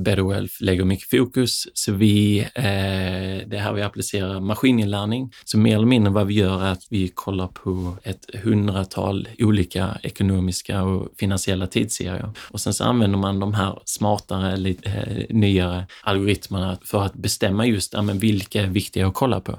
lägger 0.61 0.85
mycket 0.85 1.11
fokus. 1.11 1.67
Så 1.75 1.93
vi, 1.93 2.41
eh, 2.41 3.49
det 3.49 3.57
är 3.57 3.59
här 3.59 3.73
vi 3.73 3.83
applicerar 3.83 4.41
maskininlärning. 4.41 5.33
Så 5.45 5.59
mer 5.59 5.77
eller 5.77 5.87
mindre 5.87 6.13
vad 6.13 6.27
vi 6.27 6.35
gör 6.35 6.63
är 6.63 6.73
att 6.73 6.87
vi 6.91 7.09
kollar 7.09 7.47
på 7.47 7.97
ett 8.03 8.27
hundratal 8.43 9.29
olika 9.39 9.99
ekonomiska 10.03 10.83
och 10.83 11.09
finansiella 11.19 11.67
tidsserier. 11.67 12.31
Och 12.51 12.61
sen 12.61 12.75
så 12.75 12.85
använder 12.85 13.19
man 13.19 13.41
de 13.41 13.55
här 13.55 13.79
smartare, 13.85 14.57
lite, 14.57 14.89
eh, 14.89 15.37
nyare 15.37 15.87
algoritmerna 16.03 16.79
för 16.85 17.03
att 17.03 17.15
bestämma 17.15 17.67
just 17.67 17.93
ja, 17.93 18.03
men 18.03 18.19
vilka 18.19 18.63
är 18.63 18.67
viktiga 18.67 19.07
att 19.07 19.15
kolla 19.15 19.41
på. 19.41 19.57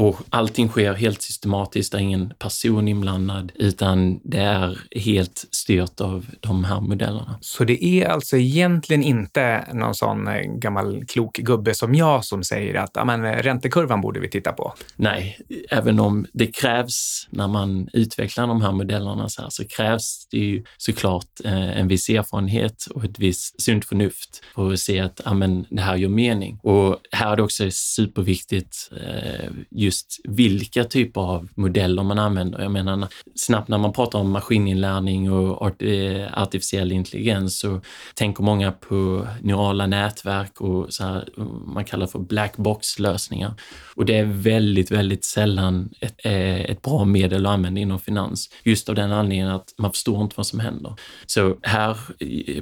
Och 0.00 0.20
allting 0.30 0.68
sker 0.68 0.94
helt 0.94 1.22
systematiskt, 1.22 1.92
det 1.92 1.98
är 1.98 2.02
ingen 2.02 2.32
person 2.38 2.88
inblandad, 2.88 3.52
utan 3.54 4.20
det 4.24 4.38
är 4.38 4.78
helt 4.96 5.44
styrt 5.50 6.00
av 6.00 6.26
de 6.40 6.64
här 6.64 6.80
modellerna. 6.80 7.38
Så 7.40 7.64
det 7.64 7.84
är 7.84 8.08
alltså 8.08 8.36
egentligen 8.36 9.02
inte 9.02 9.64
någon 9.72 9.94
sån 9.94 10.28
eh, 10.28 10.40
gammal 10.42 11.04
klok 11.04 11.36
gubbe 11.36 11.74
som 11.74 11.94
jag 11.94 12.24
som 12.24 12.44
säger 12.44 12.74
att 12.74 12.90
ja, 12.94 13.04
men, 13.04 13.34
räntekurvan 13.34 14.00
borde 14.00 14.20
vi 14.20 14.30
titta 14.30 14.52
på? 14.52 14.74
Nej, 14.96 15.38
även 15.70 16.00
om 16.00 16.26
det 16.32 16.46
krävs 16.46 17.28
när 17.30 17.48
man 17.48 17.88
utvecklar 17.92 18.46
de 18.46 18.62
här 18.62 18.72
modellerna 18.72 19.28
så, 19.28 19.42
här, 19.42 19.50
så 19.50 19.64
krävs 19.64 20.28
det 20.30 20.38
ju 20.38 20.64
såklart 20.76 21.40
eh, 21.44 21.78
en 21.78 21.88
viss 21.88 22.08
erfarenhet 22.08 22.86
och 22.94 23.04
ett 23.04 23.18
visst 23.18 23.62
sunt 23.62 23.84
förnuft 23.84 24.42
för 24.54 24.72
att 24.72 24.80
se 24.80 25.00
att 25.00 25.20
ja, 25.24 25.34
men, 25.34 25.66
det 25.70 25.82
här 25.82 25.96
gör 25.96 26.08
mening. 26.08 26.58
Och 26.62 26.96
här 27.12 27.32
är 27.32 27.36
det 27.36 27.42
också 27.42 27.70
superviktigt 27.70 28.90
eh, 28.92 29.50
just 29.90 30.20
vilka 30.24 30.84
typer 30.84 31.20
av 31.20 31.48
modeller 31.54 32.02
man 32.02 32.18
använder. 32.18 32.62
Jag 32.62 32.72
menar, 32.72 33.08
snabbt 33.34 33.68
när 33.68 33.78
man 33.78 33.92
pratar 33.92 34.18
om 34.18 34.30
maskininlärning 34.30 35.32
och 35.32 35.82
eh, 35.82 36.42
artificiell 36.42 36.92
intelligens 36.92 37.58
så 37.58 37.80
tänker 38.14 38.42
många 38.42 38.72
på 38.72 39.26
neurala 39.42 39.86
nätverk 39.86 40.60
och 40.60 40.92
så 40.92 41.04
här, 41.04 41.28
eh, 41.38 41.44
man 41.44 41.84
kallar 41.84 42.06
för 42.06 42.18
black 42.18 42.56
box-lösningar. 42.56 43.54
Och 43.96 44.06
det 44.06 44.18
är 44.18 44.24
väldigt, 44.24 44.90
väldigt 44.90 45.24
sällan 45.24 45.90
ett, 46.00 46.16
eh, 46.24 46.60
ett 46.60 46.82
bra 46.82 47.04
medel 47.04 47.46
att 47.46 47.52
använda 47.52 47.80
inom 47.80 48.00
finans. 48.00 48.50
Just 48.64 48.88
av 48.88 48.94
den 48.94 49.12
anledningen 49.12 49.48
att 49.48 49.74
man 49.78 49.90
förstår 49.92 50.22
inte 50.22 50.34
vad 50.36 50.46
som 50.46 50.60
händer. 50.60 50.94
Så 51.26 51.56
här, 51.62 51.96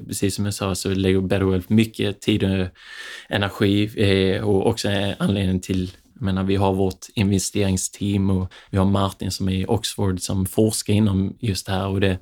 precis 0.07 0.35
som 0.35 0.45
jag 0.45 0.55
sa, 0.55 0.75
så 0.75 0.89
lägger 0.89 1.21
Betterwell 1.21 1.63
mycket 1.69 2.21
tid 2.21 2.45
och 2.45 2.67
energi 3.29 3.91
och 4.43 4.67
också 4.67 4.89
anledningen 5.19 5.61
till 5.61 5.91
jag 6.19 6.25
menar, 6.25 6.45
vi 6.45 6.57
har 6.57 6.73
vårt 6.73 7.07
investeringsteam 7.15 8.31
och 8.31 8.53
vi 8.71 8.79
har 8.79 8.85
Martin 8.85 9.31
som 9.31 9.49
är 9.49 9.53
i 9.53 9.67
Oxford 9.69 10.21
som 10.21 10.47
forskar 10.47 10.95
inom 10.95 11.37
just 11.41 11.67
det 11.67 11.73
här 11.73 11.89
och 11.89 12.01
det 12.01 12.19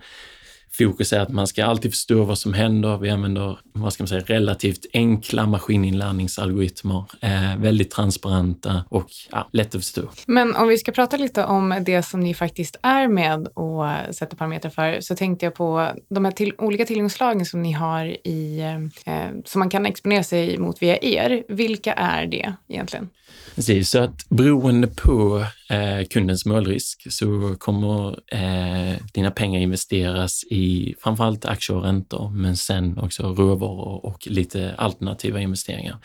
fokus 0.79 1.13
är 1.13 1.21
att 1.21 1.29
man 1.29 1.47
ska 1.47 1.65
alltid 1.65 1.91
förstå 1.91 2.25
vad 2.25 2.39
som 2.39 2.55
händer. 2.55 2.99
Vi 2.99 3.11
använder, 3.11 3.59
vad 3.73 3.93
ska 3.93 4.03
man 4.03 4.09
säga, 4.09 4.21
relativt 4.21 4.87
enkla 4.93 5.47
maskininlärningsalgoritmer. 5.47 7.05
Eh, 7.21 7.57
väldigt 7.59 7.91
transparenta 7.91 8.85
och 8.89 9.07
ja, 9.31 9.49
lätt 9.53 9.67
att 9.67 9.81
förstå. 9.81 10.03
Men 10.27 10.57
om 10.57 10.69
vi 10.69 10.79
ska 10.79 10.93
prata 10.93 11.17
lite 11.17 11.45
om 11.45 11.83
det 11.87 12.03
som 12.03 12.21
ni 12.21 12.35
faktiskt 12.35 12.77
är 12.83 13.09
med 13.09 13.49
och 13.55 14.15
sätter 14.15 14.37
parametrar 14.37 14.71
för, 14.71 15.01
så 15.01 15.17
tänkte 15.17 15.47
jag 15.47 15.55
på 15.55 15.91
de 16.09 16.25
här 16.25 16.33
till, 16.33 16.53
olika 16.59 16.85
tillgångslagen 16.85 17.47
som 17.47 17.63
ni 17.63 17.73
har 17.73 18.27
i, 18.27 18.61
eh, 19.07 19.29
som 19.45 19.59
man 19.59 19.71
kan 19.71 19.87
exponera 19.87 20.23
sig 20.23 20.59
mot 20.59 20.83
via 20.83 20.99
er. 21.03 21.45
Vilka 21.49 21.93
är 21.93 22.27
det 22.27 22.55
egentligen? 22.69 23.09
Precis, 23.55 23.91
så 23.91 23.99
att 23.99 24.29
beroende 24.29 24.87
på 24.87 25.45
eh, 25.71 26.07
kundens 26.07 26.47
målrisk 26.47 27.07
så 27.13 27.57
kommer 27.59 28.19
eh, 28.35 28.97
dina 29.13 29.31
pengar 29.31 29.61
investeras 29.61 30.45
i 30.51 30.95
framförallt 31.01 31.45
aktier 31.45 31.77
och 31.77 31.85
räntor, 31.85 32.31
men 32.31 32.57
sen 32.57 32.99
också 32.99 33.23
råvaror 33.23 34.07
och 34.07 34.27
lite 34.27 34.75
alternativa 34.79 35.41
investeringar. 35.41 35.99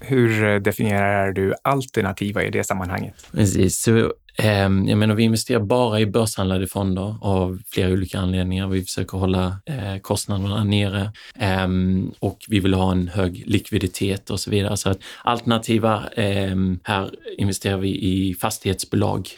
Hur 0.00 0.60
definierar 0.60 1.32
du 1.32 1.54
alternativa 1.62 2.44
i 2.44 2.50
det 2.50 2.64
sammanhanget? 2.64 3.14
Precis, 3.32 3.82
så 3.82 4.12
jag 4.38 4.98
menar, 4.98 5.14
vi 5.14 5.22
investerar 5.22 5.60
bara 5.60 6.00
i 6.00 6.06
börshandlade 6.06 6.66
fonder 6.66 7.16
av 7.20 7.58
flera 7.70 7.92
olika 7.92 8.18
anledningar. 8.18 8.68
Vi 8.68 8.82
försöker 8.82 9.18
hålla 9.18 9.60
eh, 9.66 10.00
kostnaderna 10.02 10.64
nere 10.64 11.12
ehm, 11.38 12.12
och 12.18 12.38
vi 12.48 12.60
vill 12.60 12.74
ha 12.74 12.92
en 12.92 13.08
hög 13.08 13.42
likviditet 13.46 14.30
och 14.30 14.40
så 14.40 14.50
vidare. 14.50 14.76
Så 14.76 14.90
att 14.90 14.98
alternativa, 15.24 16.02
ehm, 16.16 16.78
här 16.82 17.10
investerar 17.38 17.78
vi 17.78 17.88
i 17.88 18.34
fastighetsbolag 18.34 19.28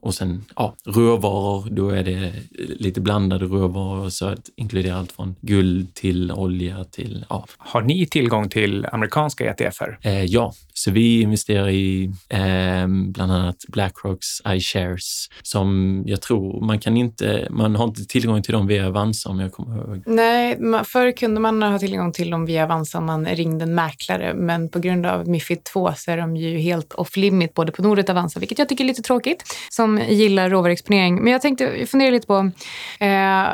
och 0.00 0.14
sen 0.14 0.44
ja, 0.56 0.76
råvaror, 0.86 1.68
då 1.70 1.90
är 1.90 2.02
det 2.02 2.32
lite 2.78 3.00
blandade 3.00 3.44
råvaror 3.44 4.08
så 4.08 4.26
att 4.26 4.50
inkludera 4.56 4.96
allt 4.96 5.12
från 5.12 5.36
guld 5.40 5.94
till 5.94 6.32
olja 6.32 6.84
till 6.84 7.26
ja. 7.28 7.46
Har 7.58 7.82
ni 7.82 8.06
tillgång 8.06 8.48
till 8.48 8.86
amerikanska 8.92 9.44
ETFer? 9.50 9.98
Eh, 10.02 10.24
ja, 10.24 10.52
Så 10.74 10.90
vi 10.90 11.20
investerar 11.20 11.68
i 11.68 12.10
bland 12.96 13.32
annat 13.32 13.64
Blackrocks 13.94 14.40
iShares 14.46 15.28
som 15.42 16.02
jag 16.06 16.22
tror 16.22 16.60
man 16.60 16.80
kan 16.80 16.96
inte, 16.96 17.48
man 17.50 17.76
har 17.76 17.84
inte 17.84 18.04
tillgång 18.04 18.42
till 18.42 18.52
dem 18.52 18.66
via 18.66 18.86
Avanza 18.86 19.28
om 19.28 19.40
jag 19.40 19.52
kommer 19.52 19.76
ihåg. 19.76 20.02
Nej, 20.06 20.58
förr 20.84 21.12
kunde 21.12 21.40
man 21.40 21.62
ha 21.62 21.78
tillgång 21.78 22.12
till 22.12 22.30
dem 22.30 22.46
via 22.46 22.64
Avanza 22.64 22.98
om 22.98 23.06
man 23.06 23.26
ringde 23.26 23.62
en 23.62 23.74
mäklare, 23.74 24.34
men 24.34 24.68
på 24.68 24.78
grund 24.78 25.06
av 25.06 25.28
Mifid 25.28 25.64
2 25.64 25.92
så 25.96 26.10
är 26.10 26.16
de 26.16 26.36
ju 26.36 26.58
helt 26.58 26.92
off 26.92 27.16
limit 27.16 27.54
både 27.54 27.72
på 27.72 27.82
Nordnet 27.82 28.08
och 28.08 28.16
Avanza, 28.16 28.40
vilket 28.40 28.58
jag 28.58 28.68
tycker 28.68 28.84
är 28.84 28.88
lite 28.88 29.02
tråkigt 29.02 29.44
som 29.70 30.00
gillar 30.08 30.50
råvaruexponering. 30.50 31.22
Men 31.22 31.32
jag 31.32 31.42
tänkte 31.42 31.86
fundera 31.86 32.10
lite 32.10 32.26
på, 32.26 32.50
eh, 33.00 33.46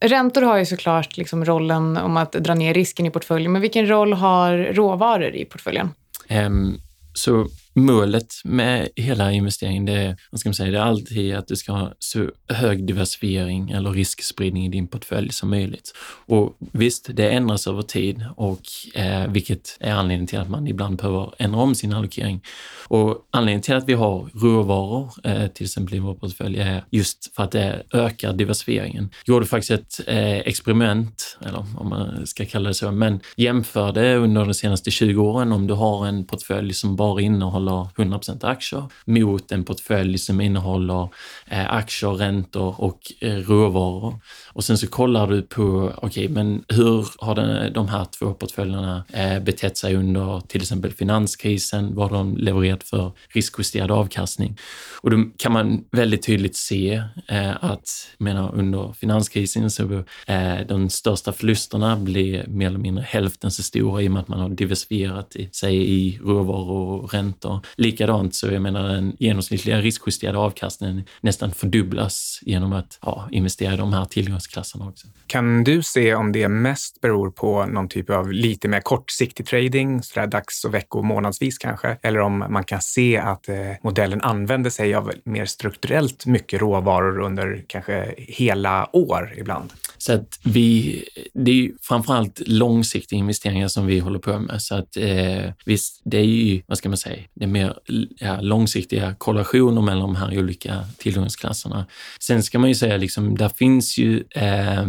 räntor 0.00 0.42
har 0.42 0.58
ju 0.58 0.66
såklart 0.66 1.16
liksom 1.16 1.44
rollen 1.44 1.96
om 1.96 2.16
att 2.16 2.32
dra 2.32 2.54
ner 2.54 2.74
risken 2.74 3.06
i 3.06 3.10
portföljen, 3.10 3.52
men 3.52 3.62
vilken 3.62 3.88
roll 3.88 4.12
har 4.12 4.58
råvaror 4.58 5.34
i 5.34 5.44
portföljen? 5.44 5.90
Um, 6.30 6.80
så 7.14 7.46
målet 7.76 8.34
med 8.44 8.88
hela 8.96 9.32
investeringen, 9.32 9.84
det 9.84 9.92
är, 9.92 10.16
vad 10.30 10.40
ska 10.40 10.48
man 10.48 10.54
säga, 10.54 10.70
det 10.70 10.78
är 10.78 10.82
alltid 10.82 11.34
att 11.34 11.48
du 11.48 11.56
ska 11.56 11.72
ha 11.72 11.92
så 11.98 12.30
hög 12.48 12.86
diversifiering 12.86 13.70
eller 13.70 13.90
riskspridning 13.90 14.66
i 14.66 14.68
din 14.68 14.88
portfölj 14.88 15.32
som 15.32 15.50
möjligt. 15.50 15.92
Och 16.26 16.56
visst, 16.72 17.08
det 17.12 17.30
ändras 17.30 17.66
över 17.66 17.82
tid 17.82 18.24
och 18.36 18.62
eh, 18.94 19.28
vilket 19.28 19.76
är 19.80 19.92
anledningen 19.92 20.26
till 20.26 20.38
att 20.38 20.50
man 20.50 20.66
ibland 20.66 20.96
behöver 20.96 21.34
ändra 21.38 21.60
om 21.60 21.74
sin 21.74 21.92
allokering. 21.92 22.42
Och 22.88 23.26
anledningen 23.30 23.62
till 23.62 23.74
att 23.74 23.88
vi 23.88 23.92
har 23.92 24.30
råvaror, 24.34 25.12
eh, 25.24 25.46
till 25.46 25.64
exempel 25.64 25.94
i 25.94 25.98
vår 25.98 26.14
portfölj, 26.14 26.58
är 26.58 26.84
just 26.90 27.34
för 27.36 27.42
att 27.42 27.52
det 27.52 27.82
ökar 27.92 28.32
diversifieringen. 28.32 29.10
Jag 29.24 29.34
gjorde 29.34 29.46
faktiskt 29.46 29.70
ett 29.70 30.08
eh, 30.08 30.38
experiment, 30.38 31.38
eller 31.46 31.64
om 31.76 31.88
man 31.88 32.26
ska 32.26 32.44
kalla 32.44 32.68
det 32.68 32.74
så, 32.74 32.90
men 32.90 33.20
jämförde 33.36 34.16
under 34.16 34.44
de 34.44 34.54
senaste 34.54 34.90
20 34.90 35.22
åren 35.22 35.52
om 35.52 35.66
du 35.66 35.74
har 35.74 36.06
en 36.06 36.26
portfölj 36.26 36.74
som 36.74 36.96
bara 36.96 37.20
innehåller 37.20 37.65
innehåller 37.66 38.18
100% 38.18 38.44
aktier 38.44 38.84
mot 39.04 39.52
en 39.52 39.64
portfölj 39.64 40.18
som 40.18 40.40
innehåller 40.40 41.08
eh, 41.46 41.72
aktier, 41.72 42.10
räntor 42.10 42.80
och 42.80 43.12
eh, 43.20 43.34
råvaror. 43.34 44.20
Och 44.52 44.64
sen 44.64 44.78
så 44.78 44.86
kollar 44.86 45.26
du 45.26 45.42
på, 45.42 45.92
okej, 45.96 46.06
okay, 46.06 46.28
men 46.28 46.64
hur 46.68 47.08
har 47.18 47.34
den, 47.34 47.72
de 47.72 47.88
här 47.88 48.04
två 48.04 48.34
portföljerna 48.34 49.04
eh, 49.12 49.40
betett 49.42 49.76
sig 49.76 49.96
under 49.96 50.40
till 50.40 50.62
exempel 50.62 50.92
finanskrisen? 50.92 51.94
Vad 51.94 52.10
har 52.10 52.18
de 52.18 52.36
levererat 52.36 52.84
för 52.84 53.12
riskjusterad 53.28 53.90
avkastning? 53.90 54.56
Och 55.00 55.10
då 55.10 55.24
kan 55.36 55.52
man 55.52 55.84
väldigt 55.92 56.26
tydligt 56.26 56.56
se 56.56 57.02
eh, 57.28 57.64
att, 57.64 57.88
menar, 58.18 58.54
under 58.54 58.92
finanskrisen 58.92 59.70
så 59.70 60.04
eh, 60.26 60.60
de 60.68 60.90
största 60.90 61.32
förlusterna 61.32 61.96
blir 61.96 62.46
mer 62.46 62.66
eller 62.66 62.78
mindre 62.78 63.04
hälften 63.08 63.50
så 63.50 63.62
stora 63.62 64.02
i 64.02 64.08
och 64.08 64.12
med 64.12 64.22
att 64.22 64.28
man 64.28 64.40
har 64.40 64.48
diversifierat 64.48 65.36
i, 65.36 65.48
sig 65.52 65.76
i 65.76 66.18
råvaror 66.24 67.02
och 67.02 67.14
räntor 67.14 67.55
Likadant 67.76 68.34
så 68.34 68.46
jag 68.46 68.62
menar 68.62 68.88
den 68.88 69.16
genomsnittliga 69.18 69.80
riskjusterade 69.80 70.38
avkastningen 70.38 71.04
nästan 71.20 71.52
fördubblas 71.52 72.40
genom 72.42 72.72
att 72.72 72.98
ja, 73.02 73.28
investera 73.30 73.74
i 73.74 73.76
de 73.76 73.92
här 73.92 74.04
tillgångsklasserna 74.04 74.88
också. 74.88 75.06
Kan 75.26 75.64
du 75.64 75.82
se 75.82 76.14
om 76.14 76.32
det 76.32 76.48
mest 76.48 77.00
beror 77.00 77.30
på 77.30 77.66
någon 77.66 77.88
typ 77.88 78.10
av 78.10 78.32
lite 78.32 78.68
mer 78.68 78.80
kortsiktig 78.80 79.46
trading, 79.46 80.02
sådär 80.02 80.26
dags 80.26 80.64
och 80.64 80.74
vecko 80.74 81.02
månadsvis 81.02 81.58
kanske? 81.58 81.96
Eller 82.02 82.20
om 82.20 82.38
man 82.38 82.64
kan 82.64 82.80
se 82.80 83.16
att 83.16 83.48
eh, 83.48 83.56
modellen 83.82 84.20
använder 84.20 84.70
sig 84.70 84.94
av 84.94 85.12
mer 85.24 85.44
strukturellt 85.44 86.26
mycket 86.26 86.60
råvaror 86.60 87.20
under 87.20 87.64
kanske 87.66 88.14
hela 88.16 88.96
år 88.96 89.34
ibland? 89.36 89.72
Så 89.98 90.12
att 90.12 90.40
vi, 90.44 91.04
det 91.34 91.50
är 91.50 91.54
ju 91.54 91.72
framförallt 91.82 92.42
långsiktiga 92.46 93.18
investeringar 93.18 93.68
som 93.68 93.86
vi 93.86 93.98
håller 93.98 94.18
på 94.18 94.38
med. 94.38 94.62
Så 94.62 94.74
att 94.74 94.96
eh, 94.96 95.52
visst, 95.64 96.00
det 96.04 96.18
är 96.18 96.24
ju, 96.24 96.62
vad 96.66 96.78
ska 96.78 96.88
man 96.88 96.98
säga, 96.98 97.22
är 97.46 97.52
mer 97.52 97.74
ja, 98.18 98.40
långsiktiga 98.40 99.14
korrelationer 99.14 99.82
mellan 99.82 100.00
de 100.00 100.16
här 100.16 100.38
olika 100.38 100.84
tillgångsklasserna. 100.98 101.86
Sen 102.20 102.42
ska 102.42 102.58
man 102.58 102.68
ju 102.68 102.74
säga, 102.74 102.96
liksom, 102.96 103.38
där 103.38 103.48
finns 103.48 103.98
ju 103.98 104.24
eh, 104.30 104.86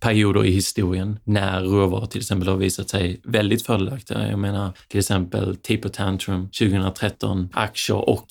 perioder 0.00 0.44
i 0.44 0.50
historien 0.50 1.18
när 1.24 1.60
råvaror 1.60 2.06
till 2.06 2.20
exempel 2.20 2.48
har 2.48 2.56
visat 2.56 2.90
sig 2.90 3.20
väldigt 3.24 3.66
fördelaktiga. 3.66 4.28
Jag 4.30 4.38
menar 4.38 4.72
till 4.88 4.98
exempel 4.98 5.56
Taper 5.56 5.88
Tantrum 5.88 6.48
2013, 6.48 7.48
aktier 7.52 8.08
och 8.08 8.26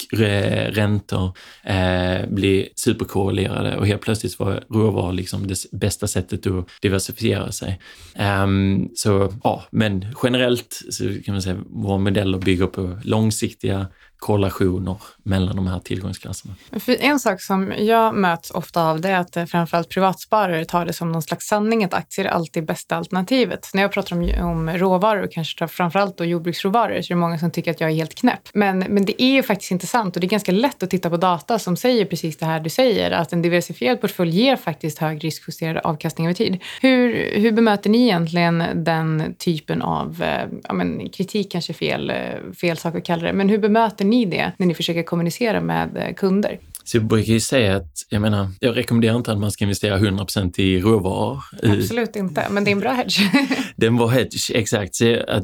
räntor 0.69 1.37
eh, 1.63 2.29
blir 2.29 2.67
superkorrelerade 2.75 3.77
och 3.77 3.87
helt 3.87 4.01
plötsligt 4.01 4.39
var 4.39 4.63
råvaror 4.69 5.13
liksom 5.13 5.47
det 5.47 5.57
bästa 5.71 6.07
sättet 6.07 6.47
att 6.47 6.67
diversifiera 6.81 7.51
sig. 7.51 7.79
Eh, 8.15 8.47
så 8.95 9.33
ja, 9.43 9.63
men 9.71 10.05
generellt 10.23 10.81
så 10.89 11.03
kan 11.25 11.33
man 11.33 11.41
säga 11.41 11.57
våra 11.69 11.97
modeller 11.97 12.37
bygger 12.37 12.67
på 12.67 12.99
långsiktiga 13.43 13.87
korrelationer 14.23 14.97
mellan 15.23 15.55
de 15.55 15.67
här 15.67 15.79
tillgångsklasserna. 15.79 16.55
För 16.79 16.97
en 17.01 17.19
sak 17.19 17.41
som 17.41 17.73
jag 17.77 18.15
möts 18.15 18.51
ofta 18.51 18.83
av 18.83 19.01
det 19.01 19.09
är 19.09 19.19
att 19.19 19.49
framförallt 19.49 19.89
privatsparare 19.89 20.65
tar 20.65 20.85
det 20.85 20.93
som 20.93 21.11
någon 21.11 21.21
slags 21.21 21.47
sanning 21.47 21.83
att 21.83 21.93
aktier 21.93 22.25
är 22.25 22.29
alltid 22.29 22.65
bästa 22.65 22.95
alternativet. 22.95 23.69
När 23.73 23.81
jag 23.81 23.91
pratar 23.91 24.15
om, 24.15 24.31
om 24.41 24.69
råvaror, 24.69 25.27
kanske 25.31 25.67
framförallt 25.67 26.17
då 26.17 26.25
jordbruksråvaror, 26.25 27.01
så 27.01 27.13
är 27.13 27.15
det 27.15 27.15
många 27.15 27.39
som 27.39 27.51
tycker 27.51 27.71
att 27.71 27.81
jag 27.81 27.89
är 27.89 27.95
helt 27.95 28.15
knäpp. 28.15 28.49
Men, 28.53 28.79
men 28.79 29.05
det 29.05 29.23
är 29.23 29.33
ju 29.33 29.43
faktiskt 29.43 29.71
inte 29.71 29.87
sant 29.87 30.15
och 30.15 30.21
det 30.21 30.27
är 30.27 30.29
ganska 30.29 30.51
lätt 30.51 30.83
att 30.83 30.89
titta 30.89 31.09
på 31.09 31.17
data 31.17 31.59
som 31.59 31.77
säger 31.77 32.05
precis 32.05 32.37
det 32.37 32.45
här 32.45 32.59
du 32.59 32.69
säger, 32.69 33.11
att 33.11 33.33
en 33.33 33.41
diversifierad 33.41 34.01
portfölj 34.01 34.31
ger 34.31 34.55
faktiskt 34.55 34.99
hög 34.99 35.23
riskjusterad 35.23 35.77
avkastning 35.83 36.27
över 36.27 36.35
tid. 36.35 36.61
Hur, 36.81 37.39
hur 37.39 37.51
bemöter 37.51 37.89
ni 37.89 38.03
egentligen 38.03 38.63
den 38.75 39.35
typen 39.37 39.81
av, 39.81 40.23
eh, 40.23 40.47
ja 40.63 40.73
men 40.73 41.09
kritik 41.09 41.51
kanske 41.51 41.73
fel, 41.73 42.09
eh, 42.09 42.51
fel 42.61 42.77
sak 42.77 42.95
att 42.95 43.05
kalla 43.05 43.23
det, 43.23 43.33
men 43.33 43.49
hur 43.49 43.57
bemöter 43.57 44.05
ni 44.05 44.12
det 44.13 44.51
när 44.57 44.67
ni 44.67 44.73
försöker 44.73 45.03
kommunicera 45.03 45.61
med 45.61 45.97
eh, 45.97 46.13
kunder? 46.13 46.59
Så 46.83 46.97
jag 46.97 47.05
brukar 47.05 47.33
ju 47.33 47.39
säga 47.39 47.75
att, 47.75 48.05
jag 48.09 48.21
menar, 48.21 48.47
jag 48.59 48.77
rekommenderar 48.77 49.15
inte 49.15 49.31
att 49.31 49.39
man 49.39 49.51
ska 49.51 49.63
investera 49.63 49.97
100% 49.99 50.59
i 50.59 50.81
råvaror. 50.81 51.43
Absolut 51.63 52.15
inte, 52.15 52.47
men 52.51 52.63
det 52.63 52.69
är 52.69 52.73
en 52.73 52.79
bra 52.79 52.91
hedge. 52.91 53.19
det 53.75 53.85
är 53.85 53.87
en 53.87 53.97
bra 53.97 54.07
hedge, 54.07 54.51
exakt. 54.53 54.95
Så 54.95 55.23
att, 55.27 55.43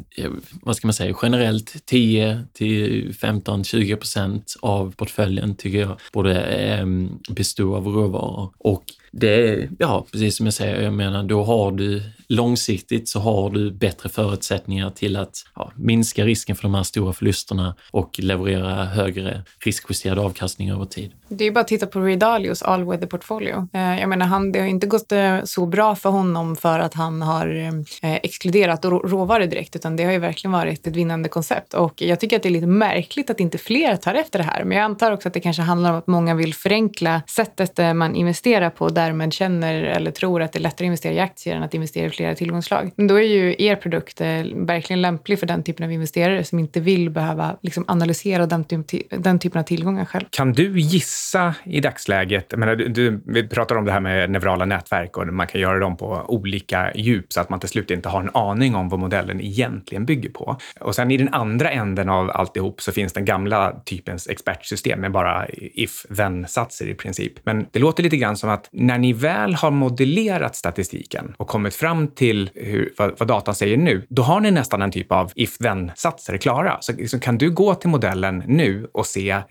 vad 0.62 0.76
ska 0.76 0.88
man 0.88 0.94
säga, 0.94 1.16
generellt 1.22 1.86
10 1.86 2.44
till 2.54 3.16
15, 3.22 3.64
20 3.64 3.96
procent 3.96 4.56
av 4.62 4.96
portföljen 4.96 5.56
tycker 5.56 5.80
jag 5.80 6.00
borde 6.14 6.42
eh, 6.44 6.86
bestå 7.30 7.76
av 7.76 7.88
råvaror. 7.88 8.54
Och 8.58 8.84
det 9.12 9.50
är, 9.50 9.70
ja, 9.80 10.06
precis 10.12 10.38
som 10.38 10.46
jag 10.46 10.54
säger, 10.54 10.82
jag 10.82 10.94
menar, 10.94 11.24
då 11.24 11.44
har 11.44 11.72
du 11.72 12.02
långsiktigt 12.28 13.10
så 13.10 13.20
har 13.20 13.50
du 13.50 13.72
bättre 13.72 14.10
förutsättningar 14.10 14.90
till 14.90 15.16
att 15.16 15.46
ja, 15.56 15.72
minska 15.76 16.26
risken 16.26 16.56
för 16.56 16.64
de 16.64 16.74
här 16.74 16.84
stora 16.84 17.14
förlusterna 17.14 17.76
och 17.92 18.20
leverera 18.20 18.86
högre 18.86 19.42
riskjusterad 19.66 20.20
avkastning 20.20 20.72
över 20.72 20.86
tid. 20.86 21.12
Det 21.30 21.46
är 21.46 21.52
bara 21.52 21.60
att 21.60 21.68
titta 21.68 21.88
på 21.88 22.00
Ray 22.00 22.20
all 22.62 22.84
weather 22.84 23.08
portfolio. 23.08 23.68
Eh, 23.74 24.00
jag 24.00 24.10
menar, 24.10 24.26
han, 24.26 24.52
det 24.52 24.60
har 24.60 24.68
inte 24.68 24.88
gått 24.88 25.12
eh, 25.12 25.38
så 25.44 25.66
bra 25.66 25.96
för 25.96 26.10
honom 26.10 26.56
för 26.56 26.80
att 26.80 26.94
han 26.94 27.22
har 27.22 27.56
eh, 28.02 28.16
exkluderat 28.16 28.86
råvaror 28.86 29.46
direkt, 29.46 29.76
utan 29.76 29.96
det 29.96 30.04
har 30.04 30.12
ju 30.12 30.20
verkligen 30.20 30.52
varit 30.52 30.88
ett 30.88 30.96
vinnande 30.96 31.30
koncept. 31.30 31.74
Och 31.74 32.02
jag 32.02 32.20
tycker 32.20 32.36
att 32.36 32.44
det 32.44 32.50
är 32.50 32.52
lite 32.52 32.68
märkligt 32.68 33.30
att 33.30 33.40
inte 33.40 33.58
fler 33.58 33.96
tar 33.96 34.14
efter 34.14 34.40
det 34.40 34.46
här. 34.46 34.64
Men 34.64 34.78
jag 34.78 34.86
antar 34.86 35.12
också 35.12 35.28
att 35.28 35.34
det 35.34 35.40
kanske 35.40 35.62
handlar 35.62 35.92
om 35.92 35.98
att 35.98 36.08
många 36.08 36.36
vill 36.36 36.54
förenkla 36.54 37.22
sättet 37.28 37.78
man 37.96 38.16
investerar 38.16 38.70
på 38.70 38.90
därmed 39.00 39.34
känner 39.34 39.84
eller 39.84 40.12
tror 40.12 40.42
att 40.42 40.54
det 40.54 40.60
är 40.60 40.62
lättare 40.62 40.86
att 40.86 40.88
investera 40.88 41.14
i 41.14 41.20
aktier 41.20 41.56
än 41.56 41.64
att 41.64 41.74
investera 41.74 42.06
i 42.06 42.10
flera 42.10 42.36
tillgångsslag. 42.36 42.92
Men 42.96 43.08
då 43.08 43.20
är 43.20 43.24
ju 43.24 43.56
er 43.58 43.76
produkt 43.76 44.22
eh, 44.22 44.28
verkligen 44.56 45.02
lämplig 45.02 45.40
för 45.40 45.48
den 45.48 45.64
typen 45.64 45.86
av 45.86 45.92
investerare 45.92 46.44
som 46.44 46.60
inte 46.60 46.80
vill 46.80 47.10
behöva 47.10 47.58
liksom 47.62 47.86
analysera 47.88 48.46
den, 48.46 48.66
den 49.10 49.40
typen 49.40 49.60
av 49.60 49.64
tillgångar 49.64 50.06
själv. 50.06 50.26
Kan 50.30 50.54
du 50.54 50.80
gissa 50.80 51.56
i 51.64 51.80
dagsläget, 51.80 52.46
jag 52.50 52.60
menar, 52.60 52.76
du, 52.76 52.88
du, 52.88 53.22
vi 53.26 53.48
pratar 53.48 53.76
om 53.76 53.86
det 53.86 53.92
här 53.92 54.00
med 54.00 54.30
neurala 54.30 54.66
nätverk 54.66 55.18
och 55.18 55.28
man 55.28 55.48
kan 55.48 55.62
göra 55.62 55.80
dem 55.80 55.98
på 55.98 56.26
olika 56.28 56.92
djup 56.96 57.34
så 57.34 57.42
att 57.42 57.50
man 57.50 57.60
till 57.60 57.70
slut 57.70 57.92
inte 57.92 58.10
har 58.10 58.22
en 58.22 58.30
aning 58.34 58.76
om 58.76 58.90
vad 58.90 59.00
modellen 59.00 59.42
egentligen 59.42 60.06
bygger 60.06 60.30
på. 60.30 60.58
Och 60.80 60.96
sen 60.96 61.12
i 61.12 61.18
den 61.18 61.34
andra 61.34 61.72
änden 61.72 62.10
av 62.10 62.32
alltihop 62.34 62.82
så 62.82 62.92
finns 62.92 63.14
den 63.14 63.26
gamla 63.26 63.82
typens 63.86 64.28
expertsystem 64.28 65.00
med 65.00 65.12
bara 65.12 65.48
if-then-satser 65.50 66.88
i 66.88 66.94
princip. 66.94 67.34
Men 67.44 67.66
det 67.72 67.80
låter 67.80 68.04
lite 68.04 68.18
grann 68.18 68.38
som 68.38 68.50
att 68.50 68.70
när 68.90 68.98
ni 68.98 69.14
väl 69.14 69.56
har 69.56 69.72
modellerat 69.72 70.56
statistiken 70.56 71.34
och 71.38 71.48
kommit 71.48 71.76
fram 71.76 72.08
till 72.08 72.50
hur, 72.56 72.94
vad, 72.98 73.20
vad 73.20 73.28
datan 73.28 73.56
säger 73.56 73.78
nu, 73.78 74.06
då 74.10 74.22
har 74.22 74.40
ni 74.40 74.52
nästan 74.52 74.82
en 74.82 74.92
typ 74.92 75.12
av 75.12 75.32
if-then-satser 75.36 76.38
klara. 76.38 76.78
Så 76.82 76.94
liksom, 76.94 77.20
kan 77.20 77.38
du 77.38 77.52
gå 77.52 77.76
till 77.76 77.90
modellen 77.90 78.44
nu 78.48 78.88
och 78.94 79.06
se 79.06 79.30
eh, 79.30 79.42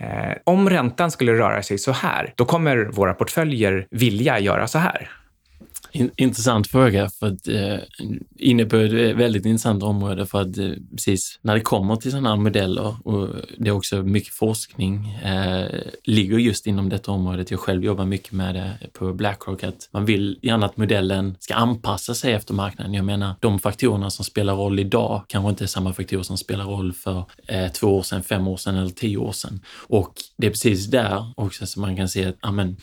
om 0.44 0.70
räntan 0.70 1.10
skulle 1.10 1.32
röra 1.32 1.62
sig 1.62 1.78
så 1.78 1.92
här, 1.92 2.32
då 2.36 2.44
kommer 2.44 2.76
våra 2.84 3.14
portföljer 3.14 3.86
vilja 3.90 4.38
göra 4.38 4.66
så 4.66 4.78
här. 4.78 5.10
In, 5.92 6.10
intressant 6.16 6.66
fråga, 6.66 7.08
för 7.08 7.26
att 7.26 7.48
eh, 7.48 7.78
inne 8.36 8.64
på 8.64 8.76
ett 8.76 8.92
eh, 8.92 9.16
väldigt 9.16 9.46
intressant 9.46 9.82
område 9.82 10.26
för 10.26 10.40
att 10.40 10.58
eh, 10.58 10.70
precis 10.90 11.38
när 11.42 11.54
det 11.54 11.60
kommer 11.60 11.96
till 11.96 12.10
sådana 12.10 12.28
här 12.28 12.36
modeller 12.36 12.96
och 13.04 13.28
det 13.58 13.68
är 13.68 13.72
också 13.74 14.02
mycket 14.02 14.34
forskning 14.34 15.08
eh, 15.08 15.66
ligger 16.04 16.38
just 16.38 16.66
inom 16.66 16.88
detta 16.88 17.12
området. 17.12 17.50
Jag 17.50 17.60
själv 17.60 17.84
jobbar 17.84 18.04
mycket 18.04 18.32
med 18.32 18.54
det 18.54 18.78
på 18.92 19.12
Blackrock, 19.12 19.64
att 19.64 19.88
man 19.90 20.04
vill 20.04 20.38
gärna 20.42 20.66
att 20.66 20.76
modellen 20.76 21.36
ska 21.40 21.54
anpassa 21.54 22.14
sig 22.14 22.32
efter 22.32 22.54
marknaden. 22.54 22.94
Jag 22.94 23.04
menar, 23.04 23.34
de 23.40 23.58
faktorerna 23.58 24.10
som 24.10 24.24
spelar 24.24 24.54
roll 24.54 24.78
idag 24.78 25.22
kanske 25.28 25.50
inte 25.50 25.64
är 25.64 25.66
samma 25.66 25.92
faktorer 25.92 26.22
som 26.22 26.38
spelar 26.38 26.64
roll 26.64 26.92
för 26.92 27.24
eh, 27.46 27.68
två 27.68 27.96
år 27.98 28.02
sedan, 28.02 28.22
fem 28.22 28.48
år 28.48 28.56
sedan 28.56 28.76
eller 28.76 28.90
tio 28.90 29.16
år 29.16 29.32
sedan. 29.32 29.60
Och 29.86 30.12
det 30.36 30.46
är 30.46 30.50
precis 30.50 30.86
där 30.86 31.32
också 31.36 31.66
som 31.66 31.82
man 31.82 31.96
kan 31.96 32.08
se 32.08 32.24
att, 32.24 32.36
amen, 32.40 32.76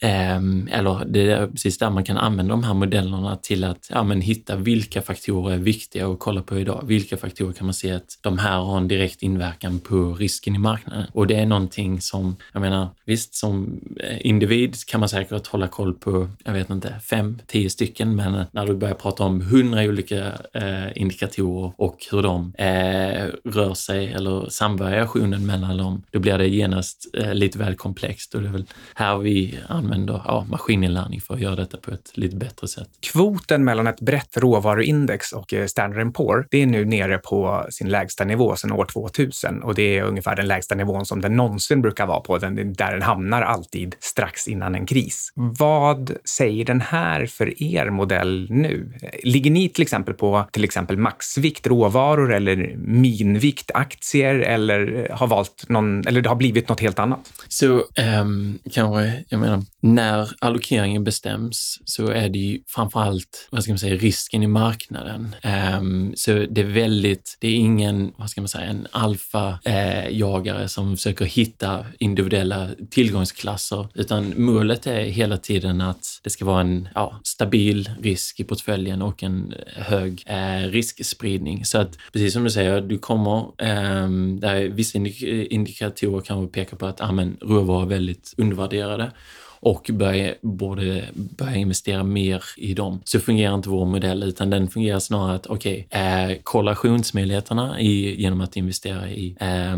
Ehm, 0.00 0.68
eller 0.72 1.04
det 1.04 1.30
är 1.30 1.46
precis 1.46 1.78
där 1.78 1.90
man 1.90 2.04
kan 2.04 2.16
använda 2.16 2.50
de 2.50 2.64
här 2.64 2.74
modellerna 2.74 3.36
till 3.36 3.64
att 3.64 3.90
ja, 3.90 4.02
men 4.02 4.20
hitta 4.20 4.56
vilka 4.56 5.02
faktorer 5.02 5.54
är 5.54 5.58
viktiga 5.58 6.08
att 6.08 6.18
kolla 6.18 6.42
på 6.42 6.58
idag. 6.58 6.82
Vilka 6.86 7.16
faktorer 7.16 7.52
kan 7.52 7.66
man 7.66 7.74
se 7.74 7.92
att 7.92 8.18
de 8.20 8.38
här 8.38 8.58
har 8.58 8.76
en 8.76 8.88
direkt 8.88 9.22
inverkan 9.22 9.78
på 9.80 10.14
risken 10.14 10.54
i 10.54 10.58
marknaden? 10.58 11.06
Och 11.12 11.26
det 11.26 11.36
är 11.36 11.46
någonting 11.46 12.00
som, 12.00 12.36
jag 12.52 12.60
menar, 12.60 12.88
visst 13.04 13.34
som 13.34 13.80
eh, 14.00 14.26
individ 14.26 14.76
kan 14.86 15.00
man 15.00 15.08
säkert 15.08 15.46
hålla 15.46 15.68
koll 15.68 15.94
på, 15.94 16.28
jag 16.44 16.52
vet 16.52 16.70
inte, 16.70 16.94
fem, 17.00 17.38
tio 17.46 17.70
stycken, 17.70 18.16
men 18.16 18.34
eh, 18.34 18.44
när 18.52 18.66
du 18.66 18.74
börjar 18.74 18.94
prata 18.94 19.24
om 19.24 19.40
hundra 19.40 19.82
olika 19.82 20.32
eh, 20.54 21.02
indikatorer 21.02 21.72
och 21.76 21.98
hur 22.10 22.22
de 22.22 22.54
eh, 22.58 23.28
rör 23.44 23.74
sig 23.74 24.12
eller 24.12 24.48
samvariationen 24.50 25.46
mellan 25.46 25.76
dem, 25.76 26.02
då 26.10 26.18
blir 26.18 26.38
det 26.38 26.48
genast 26.48 27.06
eh, 27.14 27.34
lite 27.34 27.58
väl 27.58 27.74
komplext 27.74 28.34
och 28.34 28.42
det 28.42 28.48
är 28.48 28.52
väl 28.52 28.66
här 28.94 29.18
vi 29.18 29.58
använder 29.68 29.87
ja, 30.26 30.46
maskininlärning 30.50 31.20
för 31.20 31.34
att 31.34 31.40
göra 31.40 31.56
detta 31.56 31.76
på 31.76 31.90
ett 31.90 32.10
lite 32.14 32.36
bättre 32.36 32.68
sätt. 32.68 32.88
Kvoten 33.12 33.64
mellan 33.64 33.86
ett 33.86 34.00
brett 34.00 34.36
råvaruindex 34.36 35.32
och 35.32 35.54
eh, 35.54 35.66
Standard 35.66 36.14
Poor, 36.14 36.46
det 36.50 36.62
är 36.62 36.66
nu 36.66 36.84
nere 36.84 37.18
på 37.18 37.66
sin 37.70 37.88
lägsta 37.88 38.24
nivå 38.24 38.56
sedan 38.56 38.72
år 38.72 38.84
2000 38.84 39.62
och 39.62 39.74
det 39.74 39.98
är 39.98 40.02
ungefär 40.02 40.36
den 40.36 40.46
lägsta 40.46 40.74
nivån 40.74 41.06
som 41.06 41.20
den 41.20 41.36
någonsin 41.36 41.82
brukar 41.82 42.06
vara 42.06 42.20
på, 42.20 42.38
den, 42.38 42.72
där 42.72 42.92
den 42.92 43.02
hamnar 43.02 43.42
alltid 43.42 43.94
strax 44.00 44.48
innan 44.48 44.74
en 44.74 44.86
kris. 44.86 45.32
Vad 45.34 46.12
säger 46.24 46.64
den 46.64 46.80
här 46.80 47.26
för 47.26 47.62
er 47.62 47.90
modell 47.90 48.46
nu? 48.50 48.92
Ligger 49.22 49.50
ni 49.50 49.68
till 49.68 49.82
exempel 49.82 50.14
på 50.14 50.44
till 50.52 50.64
exempel 50.64 50.96
maxvikt 50.96 51.66
råvaror 51.66 52.34
eller 52.34 52.76
minvikt 52.76 53.70
aktier 53.74 54.34
eller 54.34 55.08
har 55.12 55.26
valt 55.26 55.68
någon, 55.68 56.06
eller 56.06 56.20
det 56.20 56.28
har 56.28 56.36
blivit 56.36 56.68
något 56.68 56.80
helt 56.80 56.98
annat? 56.98 57.32
Så 57.48 57.82
um, 58.20 58.58
kanske, 58.72 59.24
jag 59.28 59.40
menar, 59.40 59.62
när 59.80 60.30
allokeringen 60.38 61.04
bestäms 61.04 61.78
så 61.84 62.08
är 62.08 62.28
det 62.28 62.38
ju 62.38 62.60
framför 62.66 63.00
allt, 63.00 63.48
vad 63.50 63.62
ska 63.62 63.72
man 63.72 63.78
säga, 63.78 63.96
risken 63.96 64.42
i 64.42 64.46
marknaden. 64.46 65.34
Um, 65.78 66.12
så 66.16 66.46
det 66.50 66.60
är 66.60 66.64
väldigt, 66.64 67.36
det 67.40 67.48
är 67.48 67.54
ingen, 67.54 68.12
vad 68.16 68.30
ska 68.30 68.40
man 68.40 68.48
säga, 68.48 68.64
en 68.64 68.86
alfa-jagare 68.90 70.60
eh, 70.60 70.66
som 70.66 70.96
försöker 70.96 71.24
hitta 71.24 71.86
individuella 71.98 72.68
tillgångsklasser, 72.90 73.88
utan 73.94 74.34
målet 74.36 74.86
är 74.86 75.00
hela 75.00 75.36
tiden 75.36 75.80
att 75.80 76.20
det 76.22 76.30
ska 76.30 76.44
vara 76.44 76.60
en 76.60 76.88
ja, 76.94 77.20
stabil 77.24 77.90
risk 78.00 78.40
i 78.40 78.44
portföljen 78.44 79.02
och 79.02 79.22
en 79.22 79.54
eh, 79.76 79.82
hög 79.82 80.24
eh, 80.26 80.70
riskspridning. 80.70 81.64
Så 81.64 81.78
att 81.78 81.98
precis 82.12 82.32
som 82.32 82.44
du 82.44 82.50
säger, 82.50 82.80
du 82.80 82.98
kommer, 82.98 83.38
eh, 83.38 84.08
där 84.40 84.68
vissa 84.68 84.98
indikatorer 84.98 86.20
kan 86.20 86.48
peka 86.48 86.76
på 86.76 86.86
att 86.86 87.00
ah, 87.00 87.12
men, 87.12 87.36
råvaror 87.40 87.82
är 87.82 87.86
väldigt 87.86 88.34
undervärderade 88.36 89.12
och 89.60 89.90
börja, 89.92 90.34
borde 90.42 91.04
börja 91.14 91.56
investera 91.56 92.04
mer 92.04 92.44
i 92.56 92.74
dem. 92.74 93.00
Så 93.04 93.20
fungerar 93.20 93.54
inte 93.54 93.68
vår 93.68 93.86
modell, 93.86 94.22
utan 94.22 94.50
den 94.50 94.68
fungerar 94.68 94.98
snarare 94.98 95.34
att 95.34 95.46
okej, 95.46 95.86
okay, 95.90 96.32
eh, 96.32 96.38
kollationsmöjligheterna 96.42 97.80
i, 97.80 98.22
genom 98.22 98.40
att 98.40 98.56
investera 98.56 99.10
i, 99.10 99.36
eh, 99.40 99.76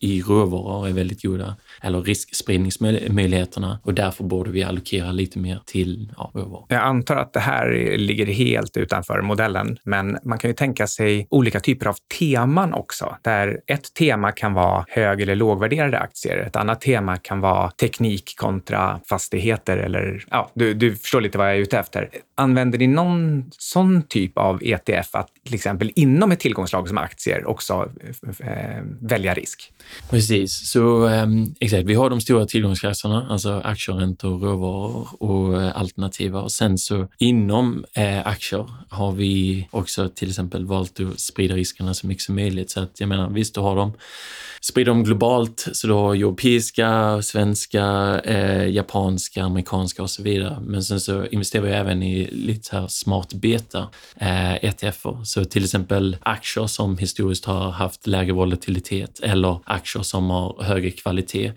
i 0.00 0.22
råvaror 0.22 0.88
är 0.88 0.92
väldigt 0.92 1.22
goda, 1.22 1.56
eller 1.82 2.02
riskspridningsmöjligheterna 2.02 3.80
och 3.82 3.94
därför 3.94 4.24
borde 4.24 4.50
vi 4.50 4.62
allokera 4.62 5.12
lite 5.12 5.38
mer 5.38 5.60
till 5.66 6.12
ja, 6.16 6.30
råvaror. 6.34 6.66
Jag 6.68 6.82
antar 6.82 7.16
att 7.16 7.32
det 7.32 7.40
här 7.40 7.96
ligger 7.98 8.26
helt 8.26 8.76
utanför 8.76 9.22
modellen, 9.22 9.78
men 9.84 10.18
man 10.22 10.38
kan 10.38 10.50
ju 10.50 10.54
tänka 10.54 10.86
sig 10.86 11.26
olika 11.30 11.60
typer 11.60 11.86
av 11.86 11.96
teman 12.18 12.74
också, 12.74 13.16
där 13.22 13.60
ett 13.66 13.94
tema 13.94 14.32
kan 14.32 14.54
vara 14.54 14.84
hög 14.88 15.20
eller 15.20 15.34
lågvärderade 15.34 15.98
aktier. 15.98 16.38
Ett 16.38 16.56
annat 16.56 16.80
tema 16.80 17.16
kan 17.16 17.40
vara 17.40 17.70
teknik 17.70 18.34
kontra 18.36 19.00
fastigheter 19.08 19.76
eller 19.76 20.24
ja, 20.30 20.50
du, 20.54 20.74
du 20.74 20.96
förstår 20.96 21.20
lite 21.20 21.38
vad 21.38 21.48
jag 21.48 21.56
är 21.56 21.60
ute 21.60 21.78
efter. 21.78 22.10
Använder 22.38 22.78
ni 22.78 22.86
någon 22.86 23.44
sån 23.58 24.02
typ 24.02 24.38
av 24.38 24.62
ETF 24.62 25.14
att 25.14 25.28
till 25.44 25.54
exempel 25.54 25.92
inom 25.94 26.32
ett 26.32 26.40
tillgångslag 26.40 26.88
som 26.88 26.98
aktier 26.98 27.46
också 27.46 27.90
eh, 28.40 28.48
eh 28.48 28.82
välja 29.00 29.34
risk? 29.34 29.72
Precis, 30.10 30.70
så 30.70 31.08
eh, 31.08 31.26
exakt. 31.60 31.84
Vi 31.84 31.94
har 31.94 32.10
de 32.10 32.20
stora 32.20 32.46
tillgångsklasserna, 32.46 33.26
alltså 33.30 33.60
aktier, 33.64 33.96
räntor, 33.96 34.38
råvaror 34.38 35.08
och 35.22 35.62
eh, 35.62 35.80
alternativa. 35.80 36.42
Och 36.42 36.52
sen 36.52 36.78
så 36.78 37.08
inom 37.18 37.84
eh, 37.94 38.26
aktier 38.26 38.70
har 38.88 39.12
vi 39.12 39.68
också 39.70 40.08
till 40.08 40.28
exempel 40.28 40.66
valt 40.66 41.00
att 41.00 41.20
sprida 41.20 41.54
riskerna 41.54 41.94
så 41.94 42.06
mycket 42.06 42.22
som 42.22 42.34
möjligt. 42.34 42.70
Så 42.70 42.80
att 42.80 43.00
jag 43.00 43.08
menar, 43.08 43.30
visst, 43.30 43.54
du 43.54 43.60
har 43.60 43.76
dem 43.76 43.92
sprider 44.66 44.92
dem 44.92 45.04
globalt, 45.04 45.68
så 45.72 45.86
du 45.86 45.92
har 45.92 46.14
europeiska, 46.14 47.22
svenska, 47.22 47.84
eh, 48.24 48.68
japanska, 48.68 49.44
amerikanska 49.44 50.02
och 50.02 50.10
så 50.10 50.22
vidare. 50.22 50.58
Men 50.60 50.82
sen 50.82 51.00
så 51.00 51.26
investerar 51.26 51.62
vi 51.62 51.70
även 51.70 52.02
i 52.02 52.25
lite 52.32 52.76
här 52.76 52.86
smart 52.86 53.34
beta 53.34 53.88
eh, 54.16 54.64
ETFer. 54.64 55.24
Så 55.24 55.44
till 55.44 55.64
exempel 55.64 56.16
aktier 56.20 56.66
som 56.66 56.98
historiskt 56.98 57.44
har 57.44 57.70
haft 57.70 58.06
lägre 58.06 58.32
volatilitet 58.32 59.20
eller 59.20 59.58
aktier 59.64 60.02
som 60.02 60.30
har 60.30 60.62
högre 60.62 60.90
kvalitet. 60.90 61.52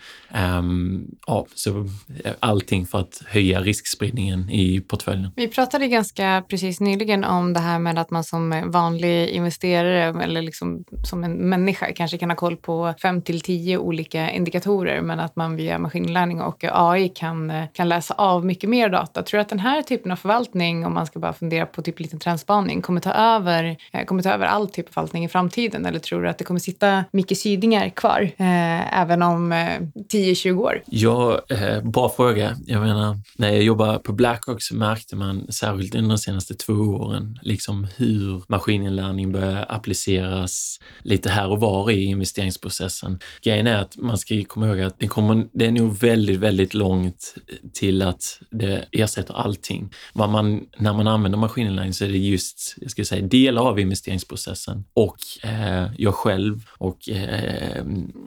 Um, 0.59 1.07
ja, 1.27 1.45
så 1.55 1.79
eh, 2.23 2.33
allting 2.39 2.85
för 2.85 2.99
att 2.99 3.21
höja 3.27 3.61
riskspridningen 3.61 4.49
i 4.49 4.81
portföljen. 4.81 5.31
Vi 5.35 5.47
pratade 5.47 5.87
ganska 5.87 6.43
precis 6.49 6.79
nyligen 6.79 7.23
om 7.23 7.53
det 7.53 7.59
här 7.59 7.79
med 7.79 7.99
att 7.99 8.11
man 8.11 8.23
som 8.23 8.71
vanlig 8.71 9.29
investerare 9.29 10.23
eller 10.23 10.41
liksom 10.41 10.83
som 11.03 11.23
en 11.23 11.49
människa 11.49 11.93
kanske 11.93 12.17
kan 12.17 12.29
ha 12.29 12.37
koll 12.37 12.57
på 12.57 12.93
fem 13.01 13.21
till 13.21 13.41
tio 13.41 13.77
olika 13.77 14.31
indikatorer 14.31 15.01
men 15.01 15.19
att 15.19 15.35
man 15.35 15.55
via 15.55 15.79
maskininlärning 15.79 16.41
och 16.41 16.63
AI 16.71 17.09
kan, 17.09 17.49
eh, 17.49 17.65
kan 17.73 17.89
läsa 17.89 18.13
av 18.13 18.45
mycket 18.45 18.69
mer 18.69 18.89
data. 18.89 19.23
Tror 19.23 19.37
du 19.37 19.41
att 19.41 19.49
den 19.49 19.59
här 19.59 19.81
typen 19.81 20.11
av 20.11 20.15
förvaltning, 20.15 20.58
om 20.61 20.93
man 20.93 21.05
ska 21.05 21.19
bara 21.19 21.33
fundera 21.33 21.65
på 21.65 21.81
typ 21.81 21.99
liten 21.99 22.19
trendspaning, 22.19 22.81
kommer 22.81 23.01
ta 23.01 23.11
över, 23.11 23.77
eh, 23.91 24.05
kommer 24.05 24.23
ta 24.23 24.29
över 24.29 24.45
all 24.45 24.69
typ 24.69 24.87
av 24.87 24.91
förvaltning 24.91 25.25
i 25.25 25.29
framtiden? 25.29 25.85
Eller 25.85 25.99
tror 25.99 26.23
du 26.23 26.29
att 26.29 26.37
det 26.37 26.43
kommer 26.43 26.59
sitta 26.59 27.05
mycket 27.11 27.37
Sydingar 27.37 27.89
kvar 27.89 28.21
eh, 28.37 28.99
även 29.01 29.21
om 29.21 29.51
eh, 29.51 29.79
10-20 30.13 30.57
år? 30.57 30.81
Ja, 30.85 31.41
eh, 31.49 31.81
bra 31.81 32.09
fråga. 32.09 32.55
Jag 32.65 32.81
menar, 32.81 33.17
när 33.37 33.49
jag 33.49 33.63
jobbade 33.63 33.99
på 33.99 34.13
Blackrock 34.13 34.61
så 34.61 34.75
märkte 34.75 35.15
man 35.15 35.51
särskilt 35.51 35.95
under 35.95 36.09
de 36.09 36.17
senaste 36.17 36.53
två 36.53 36.73
åren 36.73 37.39
liksom 37.41 37.87
hur 37.97 38.43
maskininlärning 38.47 39.31
börjar 39.31 39.65
appliceras 39.69 40.79
lite 41.01 41.29
här 41.29 41.49
och 41.51 41.59
var 41.59 41.91
i 41.91 42.03
investeringsprocessen. 42.03 43.19
Grejen 43.41 43.67
är 43.67 43.77
att 43.77 43.97
man 43.97 44.17
ska 44.17 44.43
komma 44.47 44.67
ihåg 44.67 44.81
att 44.81 44.99
det, 44.99 45.07
kommer, 45.07 45.47
det 45.53 45.65
är 45.65 45.71
nog 45.71 45.97
väldigt, 45.97 46.39
väldigt 46.39 46.73
långt 46.73 47.35
till 47.73 48.01
att 48.01 48.39
det 48.51 48.85
ersätter 48.91 49.33
allting. 49.33 49.89
Vad 50.13 50.29
man, 50.29 50.48
när 50.77 50.93
man 50.93 51.07
använder 51.07 51.39
maskininlärning 51.39 51.93
så 51.93 52.05
är 52.05 52.09
det 52.09 52.17
just, 52.17 52.75
jag 52.77 52.91
ska 52.91 53.05
säga, 53.05 53.27
delar 53.27 53.61
av 53.61 53.79
investeringsprocessen 53.79 54.85
och 54.93 55.17
eh, 55.43 55.85
jag 55.97 56.15
själv 56.15 56.69
och 56.77 57.09
eh, 57.09 57.83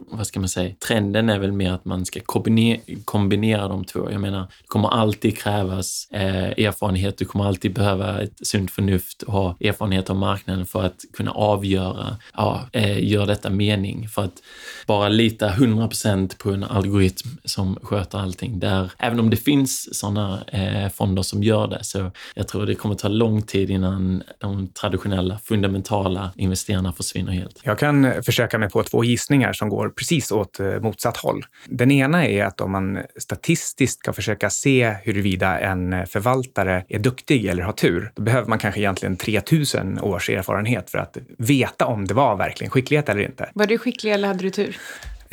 vad 0.07 0.27
ska 0.27 0.39
man 0.39 0.49
säga, 0.49 0.75
trenden 0.87 1.29
är 1.29 1.39
väl 1.39 1.51
mer 1.51 1.71
att 1.71 1.85
man 1.85 2.05
ska 2.05 2.19
kombinera, 2.19 2.79
kombinera 3.05 3.67
de 3.67 3.85
två. 3.85 4.11
Jag 4.11 4.21
menar, 4.21 4.41
det 4.41 4.67
kommer 4.67 4.89
alltid 4.89 5.37
krävas 5.37 6.07
eh, 6.11 6.65
erfarenhet, 6.65 7.17
du 7.17 7.25
kommer 7.25 7.45
alltid 7.45 7.73
behöva 7.73 8.21
ett 8.21 8.47
sunt 8.47 8.71
förnuft 8.71 9.21
och 9.21 9.33
ha 9.33 9.57
erfarenhet 9.59 10.09
av 10.09 10.15
marknaden 10.15 10.65
för 10.65 10.83
att 10.83 11.01
kunna 11.13 11.31
avgöra, 11.31 12.17
ja, 12.33 12.69
eh, 12.71 13.03
gör 13.03 13.25
detta 13.25 13.49
mening? 13.49 14.09
För 14.09 14.23
att 14.23 14.43
bara 14.87 15.09
lita 15.09 15.49
100% 15.49 16.37
på 16.37 16.51
en 16.51 16.63
algoritm 16.63 17.29
som 17.45 17.75
sköter 17.81 18.17
allting. 18.17 18.59
Där, 18.59 18.91
även 18.97 19.19
om 19.19 19.29
det 19.29 19.37
finns 19.37 19.99
sådana 19.99 20.43
eh, 20.47 20.89
fonder 20.89 21.21
som 21.21 21.43
gör 21.43 21.67
det, 21.67 21.83
så 21.83 22.11
jag 22.35 22.47
tror 22.47 22.65
det 22.65 22.75
kommer 22.75 22.95
ta 22.95 23.07
lång 23.07 23.41
tid 23.41 23.69
innan 23.69 24.23
de 24.37 24.67
traditionella, 24.67 25.39
fundamentala 25.43 26.31
investerarna 26.35 26.93
försvinner 26.93 27.31
helt. 27.31 27.59
Jag 27.63 27.79
kan 27.79 28.23
försöka 28.23 28.57
mig 28.57 28.69
på 28.69 28.83
två 28.83 29.03
gissningar 29.03 29.53
som 29.53 29.69
går 29.69 29.89
precis 29.89 30.31
åt 30.31 30.59
eh, 30.59 30.79
motsatt 30.79 31.17
håll. 31.17 31.45
Den 31.65 31.91
ena 31.91 32.27
är 32.27 32.45
att 32.45 32.61
om 32.61 32.71
man 32.71 32.99
statistiskt 33.17 33.99
ska 33.99 34.13
försöka 34.13 34.49
se 34.49 34.95
huruvida 35.03 35.59
en 35.59 36.07
förvaltare 36.07 36.85
är 36.89 36.99
duktig 36.99 37.45
eller 37.45 37.63
har 37.63 37.73
tur, 37.73 38.11
då 38.15 38.21
behöver 38.21 38.47
man 38.47 38.59
kanske 38.59 38.79
egentligen 38.79 39.17
3000 39.17 39.99
års 39.99 40.29
erfarenhet 40.29 40.89
för 40.89 40.97
att 40.97 41.17
veta 41.37 41.85
om 41.85 42.07
det 42.07 42.13
var 42.13 42.35
verkligen 42.35 42.71
skicklighet 42.71 43.09
eller 43.09 43.21
inte. 43.21 43.49
Var 43.53 43.65
du 43.65 43.77
skicklig 43.77 44.11
eller 44.11 44.27
hade 44.27 44.43
du 44.43 44.49
tur? 44.49 44.77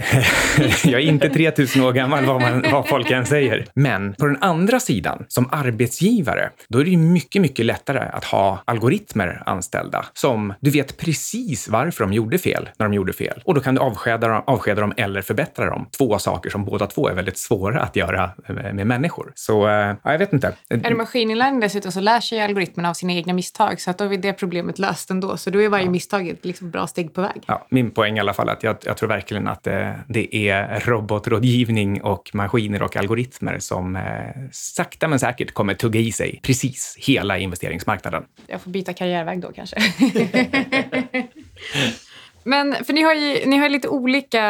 jag 0.84 1.00
är 1.00 1.06
inte 1.06 1.28
3000 1.28 1.82
år 1.82 1.92
gammal 1.92 2.24
vad, 2.24 2.40
man, 2.40 2.64
vad 2.72 2.88
folk 2.88 3.10
än 3.10 3.26
säger. 3.26 3.66
Men 3.74 4.14
på 4.14 4.26
den 4.26 4.38
andra 4.40 4.80
sidan, 4.80 5.24
som 5.28 5.48
arbetsgivare, 5.52 6.50
då 6.68 6.80
är 6.80 6.84
det 6.84 6.90
ju 6.90 6.96
mycket, 6.96 7.42
mycket 7.42 7.66
lättare 7.66 8.08
att 8.12 8.24
ha 8.24 8.62
algoritmer 8.64 9.42
anställda 9.46 10.06
som 10.12 10.54
du 10.60 10.70
vet 10.70 10.96
precis 10.96 11.68
varför 11.68 12.04
de 12.04 12.12
gjorde 12.12 12.38
fel 12.38 12.68
när 12.78 12.86
de 12.86 12.94
gjorde 12.94 13.12
fel. 13.12 13.42
Och 13.44 13.54
då 13.54 13.60
kan 13.60 13.74
du 13.74 13.80
avskeda 13.80 14.28
dem, 14.28 14.42
avskeda 14.46 14.80
dem 14.80 14.92
eller 14.96 15.22
förbättra 15.22 15.70
dem. 15.70 15.88
Två 15.98 16.18
saker 16.18 16.50
som 16.50 16.64
båda 16.64 16.86
två 16.86 17.08
är 17.08 17.14
väldigt 17.14 17.38
svåra 17.38 17.80
att 17.80 17.96
göra 17.96 18.30
med 18.72 18.86
människor. 18.86 19.32
Så 19.34 19.68
äh, 19.68 19.94
jag 20.04 20.18
vet 20.18 20.32
inte. 20.32 20.54
Är 20.68 20.76
det 20.76 20.94
maskininlärning 20.94 21.60
dessutom 21.60 21.92
så 21.92 22.00
lär 22.00 22.20
sig 22.20 22.40
algoritmerna 22.40 22.90
av 22.90 22.94
sina 22.94 23.12
egna 23.12 23.32
misstag 23.32 23.80
så 23.80 23.90
att 23.90 23.98
då 23.98 24.04
är 24.04 24.18
det 24.18 24.32
problemet 24.32 24.78
löst 24.78 25.10
ändå. 25.10 25.36
Så 25.36 25.50
då 25.50 25.62
är 25.62 25.68
varje 25.68 25.84
ja. 25.84 25.90
misstag 25.90 26.28
ett 26.28 26.44
liksom 26.44 26.70
bra 26.70 26.86
steg 26.86 27.14
på 27.14 27.20
väg. 27.20 27.42
Ja, 27.46 27.66
min 27.70 27.90
poäng 27.90 28.16
i 28.16 28.20
alla 28.20 28.32
fall 28.32 28.48
är 28.48 28.52
att 28.52 28.62
jag, 28.62 28.76
jag 28.84 28.96
tror 28.96 29.08
verkligen 29.08 29.48
att 29.48 29.62
det, 29.62 29.89
det, 30.08 30.48
är 30.48 30.80
robotrådgivning 30.80 32.02
och 32.02 32.30
maskiner 32.34 32.82
och 32.82 32.96
algoritmer 32.96 33.58
som 33.58 33.96
eh, 33.96 34.02
sakta 34.52 35.08
men 35.08 35.20
säkert 35.20 35.52
kommer 35.52 35.74
tugga 35.74 36.00
i 36.00 36.12
sig 36.12 36.40
precis 36.42 36.96
hela 36.98 37.38
investeringsmarknaden. 37.38 38.24
Jag 38.46 38.60
får 38.60 38.70
byta 38.70 38.92
karriärväg 38.92 39.40
då 39.40 39.52
kanske. 39.52 39.76
Men 42.44 42.84
för 42.84 42.92
ni 42.92 43.02
har 43.02 43.14
ju, 43.14 43.46
ni 43.46 43.56
har 43.58 43.68
lite 43.68 43.88
olika, 43.88 44.44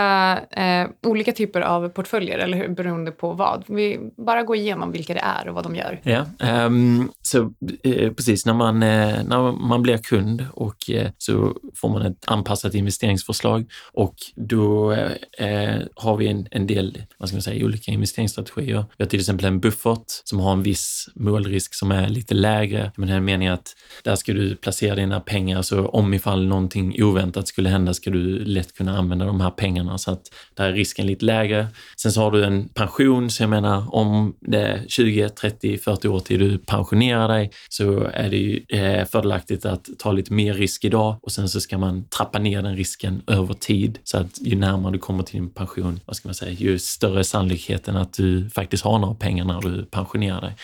eh, 0.50 0.88
olika 1.02 1.32
typer 1.32 1.60
av 1.60 1.88
portföljer, 1.88 2.38
eller 2.38 2.58
hur? 2.58 2.68
Beroende 2.68 3.10
på 3.10 3.32
vad. 3.32 3.64
Vi 3.66 3.98
bara 4.16 4.42
gå 4.42 4.56
igenom 4.56 4.92
vilka 4.92 5.14
det 5.14 5.20
är 5.20 5.48
och 5.48 5.54
vad 5.54 5.64
de 5.64 5.76
gör. 5.76 6.00
Ja, 6.02 6.26
um, 6.66 7.12
så 7.22 7.52
eh, 7.82 8.12
precis 8.12 8.46
när 8.46 8.54
man, 8.54 8.82
eh, 8.82 9.24
när 9.24 9.52
man 9.52 9.82
blir 9.82 9.98
kund 9.98 10.46
och 10.52 10.90
eh, 10.90 11.10
så 11.18 11.56
får 11.74 11.88
man 11.88 12.02
ett 12.02 12.24
anpassat 12.26 12.74
investeringsförslag 12.74 13.64
och 13.92 14.14
då 14.36 14.92
eh, 14.92 15.12
eh, 15.48 15.80
har 15.96 16.16
vi 16.16 16.28
en, 16.28 16.46
en 16.50 16.66
del, 16.66 17.02
vad 17.18 17.28
ska 17.28 17.36
man 17.36 17.42
säga, 17.42 17.64
olika 17.64 17.90
investeringsstrategier. 17.90 18.84
Vi 18.96 19.04
har 19.04 19.08
till 19.08 19.20
exempel 19.20 19.46
en 19.46 19.60
buffert 19.60 20.04
som 20.24 20.40
har 20.40 20.52
en 20.52 20.62
viss 20.62 21.08
målrisk 21.14 21.74
som 21.74 21.90
är 21.90 22.08
lite 22.08 22.34
lägre. 22.34 22.92
Men 22.96 23.08
här 23.08 23.20
meningen 23.20 23.54
att 23.54 23.76
där 24.04 24.14
ska 24.14 24.32
du 24.32 24.56
placera 24.56 24.94
dina 24.94 25.20
pengar 25.20 25.62
så 25.62 25.86
om 25.86 26.14
ifall 26.14 26.46
någonting 26.46 27.02
oväntat 27.02 27.48
skulle 27.48 27.68
hända 27.68 27.79
hända 27.80 27.94
ska 27.94 28.10
du 28.10 28.44
lätt 28.44 28.74
kunna 28.74 28.98
använda 28.98 29.24
de 29.24 29.40
här 29.40 29.50
pengarna 29.50 29.98
så 29.98 30.10
att 30.10 30.22
där 30.54 30.64
är 30.64 30.72
risken 30.72 31.06
lite 31.06 31.24
lägre. 31.24 31.66
Sen 31.96 32.12
så 32.12 32.20
har 32.20 32.30
du 32.30 32.44
en 32.44 32.68
pension, 32.68 33.30
så 33.30 33.42
jag 33.42 33.50
menar 33.50 33.94
om 33.94 34.34
det 34.40 34.58
är 34.58 34.84
20, 34.88 35.28
30, 35.28 35.78
40 35.78 36.08
år 36.08 36.20
till 36.20 36.40
du 36.40 36.58
pensionerar 36.58 37.28
dig 37.28 37.50
så 37.68 38.04
är 38.12 38.30
det 38.30 38.36
ju 38.36 38.64
eh, 38.68 39.06
fördelaktigt 39.06 39.64
att 39.64 39.88
ta 39.98 40.12
lite 40.12 40.32
mer 40.32 40.54
risk 40.54 40.84
idag 40.84 41.18
och 41.22 41.32
sen 41.32 41.48
så 41.48 41.60
ska 41.60 41.78
man 41.78 42.04
trappa 42.04 42.38
ner 42.38 42.62
den 42.62 42.76
risken 42.76 43.22
över 43.26 43.54
tid 43.54 43.98
så 44.04 44.18
att 44.18 44.40
ju 44.40 44.56
närmare 44.56 44.92
du 44.92 44.98
kommer 44.98 45.22
till 45.22 45.40
din 45.40 45.50
pension, 45.50 46.00
vad 46.04 46.16
ska 46.16 46.28
man 46.28 46.34
säga, 46.34 46.52
ju 46.52 46.78
större 46.78 47.18
är 47.18 47.22
sannolikheten 47.22 47.96
att 47.96 48.12
du 48.12 48.50
faktiskt 48.50 48.84
har 48.84 48.98
några 48.98 49.14
pengar 49.14 49.44
när 49.44 49.60
du 49.60 49.84
pensionerar 49.84 50.40
dig. 50.40 50.54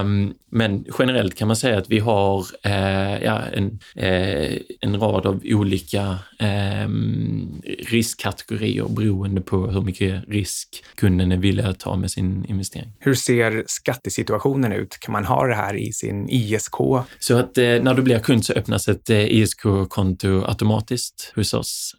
Um, 0.00 0.34
men 0.50 0.84
generellt 0.98 1.34
kan 1.34 1.48
man 1.48 1.56
säga 1.56 1.78
att 1.78 1.90
vi 1.90 1.98
har 1.98 2.46
eh, 2.62 3.22
ja, 3.24 3.42
en, 3.52 3.78
eh, 3.96 4.58
en 4.80 5.00
rad 5.00 5.26
av 5.26 5.40
olika 5.44 6.18
eh, 6.38 6.88
riskkategorier 7.88 8.88
beroende 8.88 9.40
på 9.40 9.66
hur 9.66 9.80
mycket 9.80 10.28
risk 10.28 10.84
kunden 10.94 11.32
är 11.32 11.36
villig 11.36 11.62
att 11.62 11.78
ta 11.78 11.96
med 11.96 12.10
sin 12.10 12.44
investering. 12.44 12.92
Hur 12.98 13.14
ser 13.14 13.64
skattesituationen 13.66 14.72
ut? 14.72 15.00
Kan 15.00 15.12
man 15.12 15.24
ha 15.24 15.46
det 15.46 15.54
här 15.54 15.76
i 15.76 15.92
sin 15.92 16.28
ISK? 16.28 16.74
Så 17.18 17.38
att 17.38 17.58
eh, 17.58 17.64
när 17.64 17.94
du 17.94 18.02
blir 18.02 18.18
kund 18.18 18.44
så 18.44 18.52
öppnas 18.52 18.88
ett 18.88 19.10
ISK-konto 19.10 20.44
automatiskt 20.46 21.32
hos 21.34 21.54
oss. 21.54 21.96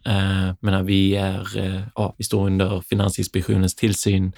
Men 0.60 0.86
vi, 0.86 1.16
är, 1.16 1.48
ja, 1.94 2.14
vi 2.18 2.24
står 2.24 2.46
under 2.46 2.82
Finansinspektionens 2.88 3.74
tillsyn. 3.74 4.32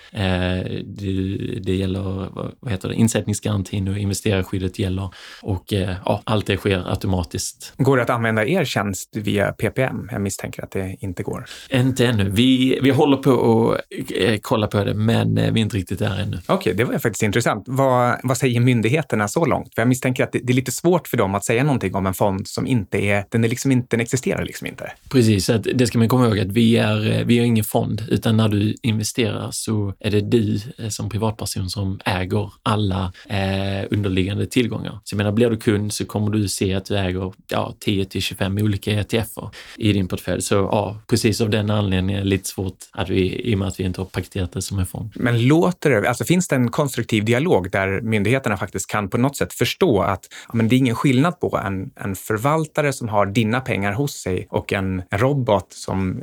det, 0.84 1.60
det 1.62 1.74
gäller 1.74 2.28
vad 2.60 2.72
heter 2.72 2.88
det, 2.88 2.94
insättningsgarantin 3.28 3.88
och 3.88 3.98
investerarskyddet 3.98 4.78
gäller 4.78 5.10
och 5.42 5.72
eh, 5.72 5.96
ja, 6.04 6.22
allt 6.24 6.46
det 6.46 6.56
sker 6.56 6.90
automatiskt. 6.90 7.72
Går 7.76 7.96
det 7.96 8.02
att 8.02 8.10
använda 8.10 8.46
er 8.46 8.64
tjänst 8.64 9.16
via 9.16 9.52
PPM? 9.52 10.08
Jag 10.10 10.20
misstänker 10.20 10.64
att 10.64 10.70
det 10.70 10.96
inte 11.00 11.22
går. 11.22 11.44
Inte 11.70 12.06
ännu. 12.06 12.30
Vi, 12.30 12.78
vi 12.82 12.90
håller 12.90 13.16
på 13.16 13.72
att 13.72 14.12
eh, 14.14 14.36
kolla 14.42 14.66
på 14.66 14.84
det, 14.84 14.94
men 14.94 15.38
eh, 15.38 15.52
vi 15.52 15.60
är 15.60 15.62
inte 15.62 15.76
riktigt 15.76 15.98
där 15.98 16.20
ännu. 16.20 16.38
Okej, 16.46 16.54
okay, 16.54 16.72
det 16.72 16.84
var 16.84 16.98
faktiskt 16.98 17.22
intressant. 17.22 17.64
Vad, 17.66 18.20
vad 18.22 18.36
säger 18.36 18.60
myndigheterna 18.60 19.28
så 19.28 19.44
långt? 19.44 19.74
För 19.74 19.82
jag 19.82 19.88
misstänker 19.88 20.24
att 20.24 20.32
det, 20.32 20.38
det, 20.38 20.52
är 20.52 20.54
lite 20.54 20.72
svårt 20.72 21.08
för 21.08 21.16
dem 21.16 21.34
att 21.34 21.44
säga 21.44 21.64
någonting 21.64 21.94
om 21.94 22.06
en 22.06 22.14
fond 22.14 22.48
som 22.48 22.66
inte 22.66 22.98
är, 22.98 23.24
den 23.30 23.44
är 23.44 23.48
liksom 23.48 23.72
inte, 23.72 23.86
den 23.90 24.00
existerar 24.00 24.44
liksom 24.44 24.66
inte. 24.66 24.92
Precis, 25.08 25.50
att 25.50 25.66
det 25.74 25.86
ska 25.86 25.98
man 25.98 26.08
komma 26.08 26.26
ihåg 26.26 26.38
att 26.38 26.52
vi 26.52 26.76
är, 26.76 27.24
vi 27.24 27.38
är 27.38 27.42
ingen 27.42 27.64
fond, 27.64 28.02
utan 28.08 28.36
när 28.36 28.48
du 28.48 28.74
investerar 28.82 29.48
så 29.50 29.94
är 30.00 30.10
det 30.10 30.20
du 30.20 30.60
som 30.90 31.08
privatperson 31.08 31.70
som 31.70 32.00
äger 32.04 32.52
alla 32.62 33.12
eh, 33.28 33.86
underliggande 33.90 34.46
tillgångar. 34.46 34.98
Så 35.04 35.14
jag 35.14 35.16
menar, 35.16 35.32
blir 35.32 35.50
du 35.50 35.56
kund 35.56 35.92
så 35.92 36.06
kommer 36.06 36.30
du 36.30 36.48
se 36.48 36.74
att 36.74 36.84
du 36.84 36.98
äger 36.98 37.32
ja, 37.48 37.74
10 37.80 38.04
till 38.04 38.22
25 38.22 38.58
olika 38.58 38.90
ETFer 38.90 39.50
i 39.76 39.92
din 39.92 40.08
portfölj. 40.08 40.42
Så 40.42 40.54
ja, 40.54 40.98
precis 41.08 41.40
av 41.40 41.50
den 41.50 41.70
anledningen 41.70 42.18
är 42.18 42.24
det 42.24 42.28
lite 42.28 42.48
svårt 42.48 42.76
att 42.92 43.10
vi, 43.10 43.50
i 43.50 43.54
och 43.54 43.58
med 43.58 43.68
att 43.68 43.80
vi 43.80 43.84
inte 43.84 44.00
har 44.00 44.06
paketerat 44.06 44.52
det 44.52 44.62
som 44.62 44.78
en 44.78 44.86
fond. 44.86 45.12
Men 45.14 45.46
låter 45.46 45.90
det, 45.90 46.08
alltså 46.08 46.24
finns 46.24 46.48
det 46.48 46.56
en 46.56 46.70
konstruktiv 46.70 47.24
dialog 47.24 47.70
där 47.70 48.00
myndigheterna 48.00 48.56
faktiskt 48.56 48.90
kan 48.90 49.08
på 49.08 49.18
något 49.18 49.36
sätt 49.36 49.52
förstå 49.52 50.02
att 50.02 50.28
ja, 50.48 50.54
men 50.54 50.68
det 50.68 50.76
är 50.76 50.78
ingen 50.78 50.94
skillnad 50.94 51.40
på 51.40 51.60
en, 51.64 51.90
en 51.96 52.16
förvaltare 52.16 52.92
som 52.92 53.08
har 53.08 53.26
dina 53.26 53.60
pengar 53.60 53.92
hos 53.92 54.12
sig 54.14 54.46
och 54.50 54.72
en, 54.72 55.02
en 55.10 55.18
robot 55.18 55.72
som 55.72 56.22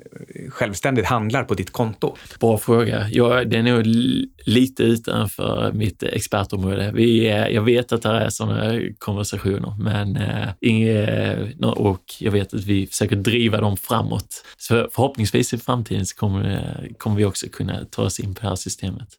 självständigt 0.50 1.06
handlar 1.06 1.44
på 1.44 1.54
ditt 1.54 1.72
konto? 1.72 2.16
Bra 2.40 2.58
fråga. 2.58 3.08
Ja, 3.10 3.44
det 3.44 3.58
är 3.58 3.64
nog 3.64 3.86
lite 4.46 4.84
utanför 4.84 5.72
mitt 5.74 6.04
expertområde. 6.04 6.81
Vi, 6.94 7.28
eh, 7.28 7.48
jag 7.48 7.62
vet 7.62 7.92
att 7.92 8.02
det 8.02 8.10
är 8.10 8.30
sådana 8.30 8.82
konversationer, 9.00 9.76
men 9.80 10.18
eh, 10.18 10.50
eh, 10.62 11.70
och 11.70 12.04
jag 12.20 12.32
vet 12.32 12.54
att 12.54 12.64
vi 12.64 12.88
försöker 12.88 13.16
driva 13.16 13.62
dem 13.62 13.78
framåt. 13.78 14.46
Så 14.58 14.90
förhoppningsvis 14.92 15.54
i 15.54 15.58
framtiden 15.58 16.06
så 16.06 16.16
kommer, 16.16 16.88
kommer 16.98 17.16
vi 17.16 17.26
också 17.26 17.48
kunna 17.52 17.86
ta 17.86 18.04
oss 18.04 18.20
in 18.20 18.36
på 18.36 18.42
det 18.42 18.48
här 18.48 18.56
systemet. 18.56 19.18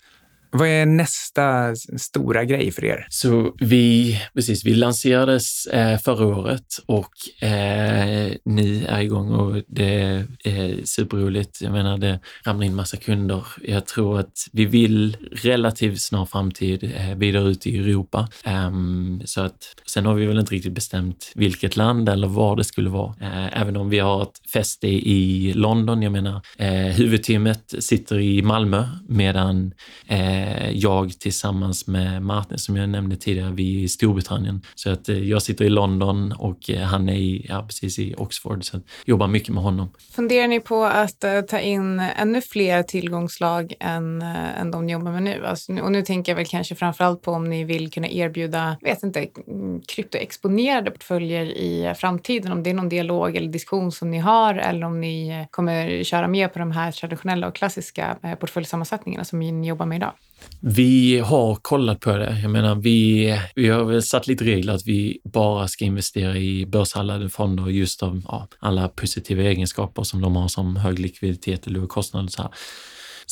Vad 0.54 0.68
är 0.68 0.86
nästa 0.86 1.74
stora 1.98 2.44
grej 2.44 2.70
för 2.70 2.84
er? 2.84 3.06
Så 3.10 3.54
vi, 3.60 4.18
precis, 4.34 4.64
vi 4.64 4.74
lanserades 4.74 5.66
eh, 5.66 5.98
förra 5.98 6.26
året 6.26 6.66
och 6.86 7.44
eh, 7.48 8.32
ni 8.44 8.84
är 8.88 9.00
igång 9.00 9.30
och 9.30 9.62
det 9.68 10.24
är 10.44 10.84
superroligt. 10.84 11.62
Jag 11.62 11.72
menar, 11.72 11.98
det 11.98 12.20
ramlar 12.44 12.66
in 12.66 12.74
massa 12.74 12.96
kunder. 12.96 13.46
Jag 13.62 13.86
tror 13.86 14.18
att 14.20 14.48
vi 14.52 14.64
vill 14.64 15.16
relativt 15.32 16.00
snar 16.00 16.26
framtid 16.26 16.92
eh, 16.96 17.16
vidare 17.16 17.48
ut 17.48 17.66
i 17.66 17.78
Europa. 17.78 18.28
Ehm, 18.44 19.22
så 19.24 19.40
att, 19.40 19.76
sen 19.86 20.06
har 20.06 20.14
vi 20.14 20.26
väl 20.26 20.38
inte 20.38 20.54
riktigt 20.54 20.74
bestämt 20.74 21.32
vilket 21.34 21.76
land 21.76 22.08
eller 22.08 22.28
var 22.28 22.56
det 22.56 22.64
skulle 22.64 22.90
vara. 22.90 23.14
Eh, 23.20 23.60
även 23.60 23.76
om 23.76 23.90
vi 23.90 23.98
har 23.98 24.22
ett 24.22 24.50
fäste 24.52 24.88
i 24.88 25.52
London. 25.52 26.02
Jag 26.02 26.12
menar, 26.12 26.40
eh, 26.58 26.70
huvudteamet 26.70 27.74
sitter 27.78 28.18
i 28.18 28.42
Malmö 28.42 28.88
medan 29.08 29.74
eh, 30.06 30.41
Eh, 30.42 30.70
jag 30.70 31.10
tillsammans 31.18 31.86
med 31.86 32.22
Martin, 32.22 32.58
som 32.58 32.76
jag 32.76 32.88
nämnde 32.88 33.16
tidigare, 33.16 33.52
vi 33.52 33.80
är 33.80 33.84
i 33.84 33.88
Storbritannien. 33.88 34.62
Så 34.74 34.90
att 34.90 35.08
eh, 35.08 35.18
jag 35.18 35.42
sitter 35.42 35.64
i 35.64 35.68
London 35.68 36.32
och 36.32 36.70
eh, 36.70 36.80
han 36.80 37.08
är 37.08 37.14
i, 37.14 37.46
ja, 37.48 37.62
precis 37.62 37.98
i 37.98 38.14
Oxford, 38.18 38.64
så 38.64 38.76
jag 38.76 38.82
jobbar 39.04 39.26
mycket 39.26 39.54
med 39.54 39.62
honom. 39.62 39.90
Funderar 40.12 40.48
ni 40.48 40.60
på 40.60 40.84
att 40.84 41.24
eh, 41.24 41.40
ta 41.40 41.58
in 41.58 42.00
ännu 42.00 42.40
fler 42.40 42.82
tillgångslag 42.82 43.74
än, 43.80 44.22
eh, 44.22 44.60
än 44.60 44.70
de 44.70 44.86
ni 44.86 44.92
jobbar 44.92 45.12
med 45.12 45.22
nu? 45.22 45.46
Alltså, 45.46 45.72
och 45.72 45.92
nu 45.92 46.02
tänker 46.02 46.32
jag 46.32 46.36
väl 46.36 46.46
kanske 46.46 46.74
framförallt 46.74 47.22
på 47.22 47.32
om 47.32 47.44
ni 47.44 47.64
vill 47.64 47.90
kunna 47.90 48.08
erbjuda, 48.08 48.76
vet 48.80 49.02
inte, 49.02 49.26
mm, 49.46 49.80
kryptoexponerade 49.80 50.90
portföljer 50.90 51.46
i 51.46 51.94
framtiden, 51.96 52.52
om 52.52 52.62
det 52.62 52.70
är 52.70 52.74
någon 52.74 52.88
dialog 52.88 53.36
eller 53.36 53.48
diskussion 53.48 53.92
som 53.92 54.10
ni 54.10 54.18
har 54.18 54.54
eller 54.54 54.86
om 54.86 55.00
ni 55.00 55.46
kommer 55.50 56.04
köra 56.04 56.28
mer 56.28 56.48
på 56.48 56.58
de 56.58 56.72
här 56.72 56.92
traditionella 56.92 57.48
och 57.48 57.54
klassiska 57.54 58.16
portföljsammansättningarna 58.40 59.24
som 59.24 59.38
ni 59.38 59.68
jobbar 59.68 59.86
med 59.86 59.96
idag. 59.96 60.12
Vi 60.60 61.18
har 61.18 61.54
kollat 61.54 62.00
på 62.00 62.16
det. 62.16 62.38
Jag 62.42 62.50
menar, 62.50 62.74
vi, 62.74 63.38
vi 63.54 63.68
har 63.68 63.84
väl 63.84 64.02
satt 64.02 64.26
lite 64.26 64.44
regler 64.44 64.72
att 64.72 64.86
vi 64.86 65.20
bara 65.24 65.68
ska 65.68 65.84
investera 65.84 66.36
i 66.36 66.66
börshandlade 66.66 67.28
fonder 67.28 67.66
just 67.66 68.02
av 68.02 68.22
ja, 68.28 68.48
alla 68.58 68.88
positiva 68.88 69.42
egenskaper 69.42 70.02
som 70.02 70.20
de 70.20 70.36
har 70.36 70.48
som 70.48 70.76
hög 70.76 70.98
likviditet 70.98 71.66
och 71.66 71.72
låg 71.72 71.88
kostnad. 71.88 72.32
Så 72.32 72.42
här. 72.42 72.50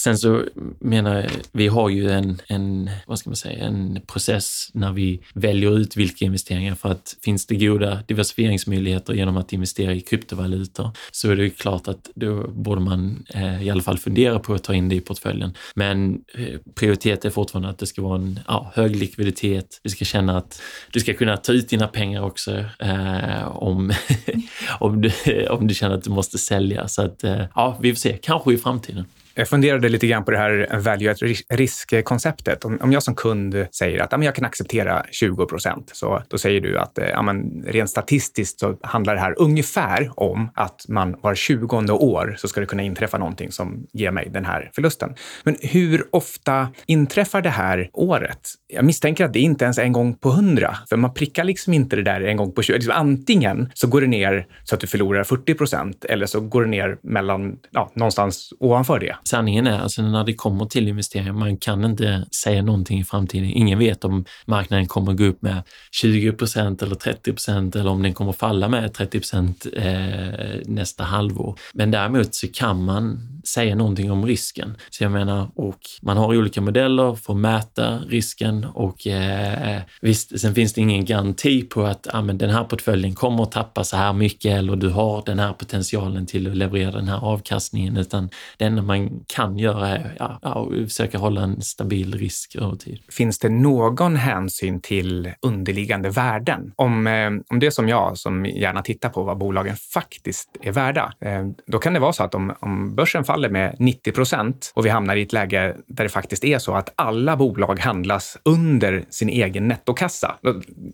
Sen 0.03 0.19
så 0.19 0.45
menar 0.79 1.17
jag, 1.17 1.31
vi 1.53 1.69
har 1.69 1.89
ju 1.89 2.11
en, 2.11 2.41
en, 2.47 2.91
vad 3.07 3.19
ska 3.19 3.31
man 3.31 3.37
säga, 3.37 3.65
en 3.65 4.01
process 4.07 4.71
när 4.73 4.93
vi 4.93 5.21
väljer 5.35 5.79
ut 5.79 5.97
vilka 5.97 6.25
investeringar 6.25 6.75
för 6.75 6.89
att 6.89 7.17
finns 7.25 7.47
det 7.47 7.57
goda 7.57 8.03
diversifieringsmöjligheter 8.09 9.15
genom 9.15 9.37
att 9.37 9.53
investera 9.53 9.95
i 9.95 10.01
kryptovalutor 10.01 10.91
så 11.11 11.31
är 11.31 11.37
det 11.37 11.43
ju 11.43 11.51
klart 11.51 11.89
att 11.89 12.11
då 12.15 12.49
borde 12.49 12.81
man 12.81 13.25
eh, 13.35 13.63
i 13.63 13.71
alla 13.71 13.83
fall 13.83 13.99
fundera 13.99 14.39
på 14.39 14.55
att 14.55 14.65
ta 14.65 14.75
in 14.75 14.89
det 14.89 14.95
i 14.95 15.01
portföljen. 15.01 15.55
Men 15.75 16.21
eh, 16.35 16.61
prioritet 16.75 17.25
är 17.25 17.31
fortfarande 17.31 17.69
att 17.69 17.79
det 17.79 17.87
ska 17.87 18.03
vara 18.03 18.17
en 18.17 18.41
ja, 18.47 18.73
hög 18.75 18.97
likviditet. 18.97 19.81
Du 19.83 19.91
ska 19.91 20.05
känna 20.05 20.37
att 20.37 20.63
du 20.93 21.01
ska 21.01 21.15
kunna 21.15 21.37
ta 21.37 21.53
ut 21.53 21.69
dina 21.69 21.89
pengar 21.89 22.23
också 22.23 22.65
eh, 22.79 23.49
om, 23.49 23.93
om, 24.81 25.01
du, 25.01 25.13
om 25.47 25.67
du 25.67 25.75
känner 25.75 25.95
att 25.95 26.05
du 26.05 26.11
måste 26.11 26.39
sälja. 26.39 26.89
Så 26.89 27.03
att, 27.03 27.25
eh, 27.25 27.45
ja, 27.55 27.79
vi 27.81 27.93
får 27.93 27.99
se. 27.99 28.19
Kanske 28.23 28.53
i 28.53 28.57
framtiden. 28.57 29.05
Jag 29.41 29.49
funderade 29.49 29.89
lite 29.89 30.07
grann 30.07 30.25
på 30.25 30.31
det 30.31 30.39
här 30.39 30.81
value 30.81 31.11
at 31.11 31.23
risk-konceptet. 31.49 32.65
Om 32.65 32.93
jag 32.93 33.03
som 33.03 33.15
kund 33.15 33.67
säger 33.73 33.99
att 33.99 34.25
jag 34.25 34.35
kan 34.35 34.45
acceptera 34.45 35.07
20 35.11 35.47
procent, 35.47 35.91
så 35.93 36.23
då 36.29 36.39
säger 36.39 36.61
du 36.61 36.79
att 36.79 36.99
eh, 36.99 37.09
ja, 37.09 37.23
men 37.23 37.65
rent 37.67 37.91
statistiskt 37.91 38.61
så 38.61 38.79
handlar 38.83 39.15
det 39.15 39.21
här 39.21 39.35
ungefär 39.39 40.11
om 40.17 40.51
att 40.55 40.85
man 40.89 41.17
var 41.21 41.35
20 41.35 41.93
år 41.93 42.35
så 42.39 42.49
ska 42.49 42.61
det 42.61 42.67
kunna 42.67 42.83
inträffa 42.83 43.19
någonting 43.19 43.53
som 43.53 43.87
ger 43.93 44.11
mig 44.11 44.29
den 44.31 44.45
här 44.45 44.71
förlusten. 44.75 45.15
Men 45.45 45.57
hur 45.61 46.07
ofta 46.11 46.69
inträffar 46.87 47.43
det 47.43 47.51
här 47.51 47.91
året? 47.93 48.55
Jag 48.73 48.85
misstänker 48.85 49.25
att 49.25 49.33
det 49.33 49.41
inte 49.41 49.65
ens 49.65 49.79
är 49.79 49.83
en 49.83 49.93
gång 49.93 50.15
på 50.15 50.31
hundra, 50.31 50.77
för 50.89 50.97
man 50.97 51.15
prickar 51.15 51.45
liksom 51.45 51.75
inte 51.75 51.97
det 51.97 52.03
där 52.03 52.21
en 52.21 52.37
gång 52.37 52.53
på 52.53 52.63
20. 52.63 52.73
Liksom 52.73 52.93
antingen 52.97 53.71
så 53.75 53.87
går 53.87 54.01
det 54.01 54.07
ner 54.07 54.47
så 54.65 54.75
att 54.75 54.81
du 54.81 54.87
förlorar 54.87 55.25
40 55.25 55.55
procent 55.55 56.05
eller 56.05 56.27
så 56.27 56.41
går 56.41 56.63
det 56.63 56.69
ner 56.69 56.99
mellan, 57.03 57.57
ja, 57.71 57.93
någonstans 57.95 58.53
ovanför 58.61 58.99
det 58.99 59.17
sanningen 59.31 59.67
är, 59.67 59.79
alltså 59.79 60.03
när 60.03 60.25
det 60.25 60.35
kommer 60.35 60.65
till 60.65 60.89
investeringar, 60.89 61.33
man 61.33 61.57
kan 61.57 61.85
inte 61.85 62.27
säga 62.45 62.63
någonting 62.63 63.01
i 63.01 63.05
framtiden. 63.05 63.45
Ingen 63.45 63.79
vet 63.79 64.05
om 64.05 64.25
marknaden 64.47 64.87
kommer 64.87 65.13
gå 65.13 65.25
upp 65.25 65.43
med 65.43 65.63
20 65.93 66.33
procent 66.33 66.83
eller 66.83 66.95
30 66.95 67.33
procent 67.33 67.77
eller 67.77 67.91
om 67.91 68.03
den 68.03 68.15
kommer 68.15 68.33
falla 68.33 68.69
med 68.69 68.95
30 68.95 69.19
procent 69.19 69.67
eh, 69.77 70.61
nästa 70.65 71.05
halvår. 71.05 71.59
Men 71.75 71.91
däremot 71.91 72.35
så 72.35 72.49
kan 72.49 72.85
man 72.85 73.21
säga 73.45 73.75
någonting 73.75 74.11
om 74.13 74.27
risken. 74.27 74.77
Så 74.91 75.05
jag 75.05 75.13
menar, 75.13 75.51
och 75.55 75.81
man 76.03 76.17
har 76.17 76.37
olika 76.37 76.61
modeller 76.61 77.15
för 77.15 77.33
att 77.33 77.39
mäta 77.39 77.99
risken 77.99 78.65
och 78.65 79.07
eh, 79.07 79.77
eh 79.77 79.83
visst, 80.01 80.41
sen 80.41 80.55
finns 80.55 80.73
det 80.73 80.81
ingen 80.81 81.05
garanti 81.05 81.63
på 81.63 81.83
att 81.83 82.07
ah, 82.15 82.23
men 82.23 82.39
den 82.39 82.51
här 82.51 82.65
portföljen 82.65 83.15
kommer 83.15 83.43
att 83.43 83.53
tappa 83.53 83.85
så 83.85 83.97
här 83.97 84.13
mycket 84.13 84.59
eller 84.59 84.77
du 84.77 84.89
har 84.89 85.23
den 85.27 85.39
här 85.39 85.53
potentialen 85.53 86.27
till 86.27 86.51
att 86.51 86.57
leverera 86.57 86.91
den 86.91 87.09
här 87.09 87.25
avkastningen, 87.25 87.97
utan 87.97 88.31
det 88.57 88.65
enda 88.65 88.83
man 88.83 89.25
kan 89.27 89.59
göra 89.59 89.89
är 89.89 90.17
ja, 90.19 90.39
ja, 90.43 90.69
försöka 90.85 91.19
hålla 91.19 91.43
en 91.43 91.63
stabil 91.63 92.15
risk 92.15 92.57
över 92.57 92.77
tid. 92.77 93.01
Finns 93.09 93.39
det 93.39 93.49
någon 93.49 94.17
hänsyn 94.17 94.81
till 94.81 95.33
underliggande 95.43 96.11
värden? 96.11 96.73
Om, 96.77 97.07
eh, 97.07 97.31
om 97.49 97.59
det 97.59 97.67
är 97.67 97.71
som 97.71 97.89
jag, 97.89 98.19
som 98.19 98.47
gärna 98.47 98.83
tittar 98.83 99.09
på 99.09 99.23
vad 99.23 99.39
bolagen 99.39 99.77
faktiskt 99.77 100.49
är 100.63 100.73
värda, 100.73 101.13
eh, 101.21 101.47
då 101.67 101.79
kan 101.79 101.93
det 101.93 102.01
vara 102.01 102.13
så 102.13 102.23
att 102.23 102.35
om, 102.35 102.55
om 102.61 102.95
börsen 102.95 103.25
faller 103.31 103.49
med 103.49 103.77
90 103.79 104.13
procent 104.13 104.73
och 104.75 104.87
vi 104.87 104.91
hamnar 104.91 105.17
i 105.17 105.23
ett 105.23 105.33
läge 105.33 105.77
där 105.87 106.05
det 106.05 106.11
faktiskt 106.11 106.45
är 106.45 106.59
så 106.59 106.75
att 106.75 106.93
alla 106.97 107.37
bolag 107.37 107.79
handlas 107.81 108.39
under 108.45 109.05
sin 109.11 109.29
egen 109.29 109.69
nettokassa. 109.69 110.37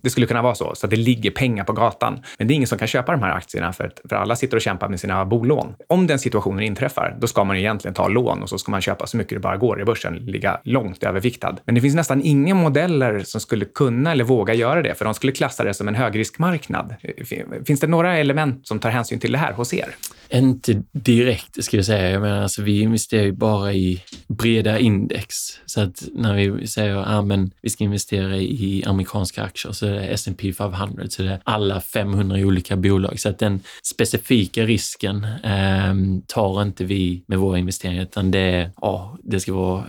Det 0.02 0.10
skulle 0.10 0.26
kunna 0.26 0.42
vara 0.42 0.54
så, 0.54 0.74
så 0.74 0.86
att 0.86 0.90
det 0.90 0.96
ligger 0.96 1.30
pengar 1.30 1.64
på 1.64 1.72
gatan. 1.72 2.18
Men 2.38 2.48
det 2.48 2.54
är 2.54 2.56
ingen 2.56 2.68
som 2.68 2.78
kan 2.78 2.88
köpa 2.88 3.12
de 3.12 3.22
här 3.22 3.32
aktierna 3.32 3.72
för, 3.72 3.92
för 4.08 4.16
alla 4.16 4.36
sitter 4.36 4.56
och 4.56 4.62
kämpar 4.62 4.88
med 4.88 5.00
sina 5.00 5.24
bolån. 5.24 5.74
Om 5.88 6.06
den 6.06 6.18
situationen 6.18 6.62
inträffar, 6.62 7.16
då 7.20 7.26
ska 7.26 7.44
man 7.44 7.56
egentligen 7.56 7.94
ta 7.94 8.08
lån 8.08 8.42
och 8.42 8.48
så 8.48 8.58
ska 8.58 8.70
man 8.70 8.80
köpa 8.80 9.06
så 9.06 9.16
mycket 9.16 9.34
det 9.34 9.40
bara 9.40 9.56
går 9.56 9.80
i 9.80 9.84
börsen, 9.84 10.14
ligga 10.14 10.60
långt 10.64 11.02
överviktad. 11.02 11.56
Men 11.64 11.74
det 11.74 11.80
finns 11.80 11.94
nästan 11.94 12.22
inga 12.22 12.54
modeller 12.54 13.20
som 13.20 13.40
skulle 13.40 13.64
kunna 13.64 14.12
eller 14.12 14.24
våga 14.24 14.54
göra 14.54 14.82
det, 14.82 14.94
för 14.94 15.04
de 15.04 15.14
skulle 15.14 15.32
klassa 15.32 15.64
det 15.64 15.74
som 15.74 15.88
en 15.88 15.94
högriskmarknad. 15.94 16.94
Finns 17.66 17.80
det 17.80 17.86
några 17.86 18.16
element 18.16 18.66
som 18.66 18.78
tar 18.78 18.90
hänsyn 18.90 19.20
till 19.20 19.32
det 19.32 19.38
här 19.38 19.52
hos 19.52 19.74
er? 19.74 19.88
Inte 20.30 20.82
direkt, 20.92 21.64
ska 21.64 21.76
jag 21.76 21.86
säga. 21.86 22.20
Menar, 22.26 22.42
alltså, 22.42 22.62
vi 22.62 22.80
investerar 22.80 23.22
ju 23.22 23.32
bara 23.32 23.72
i 23.72 24.02
breda 24.28 24.78
index. 24.78 25.34
Så 25.66 25.80
att 25.80 26.02
när 26.14 26.34
vi 26.34 26.66
säger 26.66 26.96
att 26.96 27.30
ah, 27.30 27.46
vi 27.62 27.70
ska 27.70 27.84
investera 27.84 28.36
i 28.36 28.84
amerikanska 28.86 29.42
aktier 29.42 29.72
så 29.72 29.86
är 29.86 29.92
det 29.92 30.06
S&P 30.06 30.52
500, 30.52 31.04
så 31.08 31.22
det 31.22 31.32
är 31.32 31.40
alla 31.44 31.80
500 31.80 32.38
olika 32.38 32.76
bolag. 32.76 33.20
Så 33.20 33.28
att 33.28 33.38
den 33.38 33.60
specifika 33.82 34.62
risken 34.62 35.24
eh, 35.24 35.94
tar 36.26 36.62
inte 36.62 36.84
vi 36.84 37.24
med 37.26 37.38
våra 37.38 37.58
investeringar, 37.58 38.02
utan 38.02 38.30
det, 38.30 38.70
ja, 38.76 39.18
det 39.22 39.40
ska 39.40 39.52
vara 39.52 39.84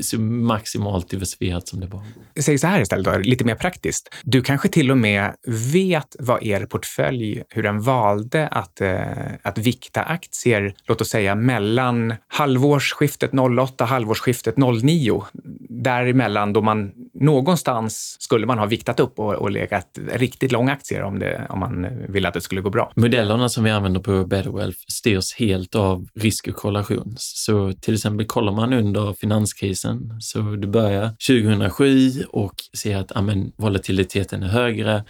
så 0.00 0.20
maximalt 0.20 1.10
diversifierat 1.10 1.68
som 1.68 1.80
det 1.80 1.86
bara 1.86 2.02
Säg 2.40 2.58
så 2.58 2.66
här 2.66 2.80
istället, 2.80 3.04
då, 3.04 3.18
lite 3.18 3.44
mer 3.44 3.54
praktiskt. 3.54 4.14
Du 4.22 4.42
kanske 4.42 4.68
till 4.68 4.90
och 4.90 4.98
med 4.98 5.34
vet 5.72 6.16
vad 6.18 6.42
er 6.42 6.66
portfölj, 6.66 7.42
hur 7.48 7.62
den 7.62 7.80
valde 7.80 8.48
att, 8.48 8.80
eh, 8.80 9.00
att 9.42 9.58
vikta 9.58 10.02
aktier, 10.02 10.74
låt 10.88 11.00
oss 11.00 11.08
säga 11.08 11.34
mellan 11.34 11.73
mellan 11.74 12.14
halvårsskiftet 12.28 13.30
08, 13.58 13.84
halvårsskiftet 13.84 14.54
09. 14.82 15.24
Däremellan 15.68 16.52
då 16.52 16.62
man 16.62 16.92
någonstans 17.14 18.16
skulle 18.20 18.46
man 18.46 18.58
ha 18.58 18.66
viktat 18.66 19.00
upp 19.00 19.18
och, 19.18 19.34
och 19.34 19.50
legat 19.50 19.98
riktigt 20.12 20.52
långa 20.52 20.72
aktier 20.72 21.02
om, 21.02 21.18
det, 21.18 21.46
om 21.48 21.60
man 21.60 21.86
ville 22.08 22.28
att 22.28 22.34
det 22.34 22.40
skulle 22.40 22.60
gå 22.60 22.70
bra. 22.70 22.92
Modellerna 22.96 23.48
som 23.48 23.64
vi 23.64 23.70
använder 23.70 24.00
på 24.00 24.24
Betterwealth 24.24 24.78
styrs 24.88 25.34
helt 25.34 25.74
av 25.74 26.08
risk 26.14 26.48
och 26.48 26.54
korrelation. 26.54 27.14
Så 27.18 27.72
till 27.72 27.94
exempel 27.94 28.26
kollar 28.26 28.52
man 28.52 28.72
under 28.72 29.12
finanskrisen, 29.12 30.16
så 30.20 30.40
du 30.40 30.68
börjar 30.68 31.08
2007 31.08 32.10
och 32.28 32.54
ser 32.76 32.96
att 32.96 33.16
amen, 33.16 33.52
volatiliteten 33.56 34.42
är 34.42 34.48
högre, 34.48 35.04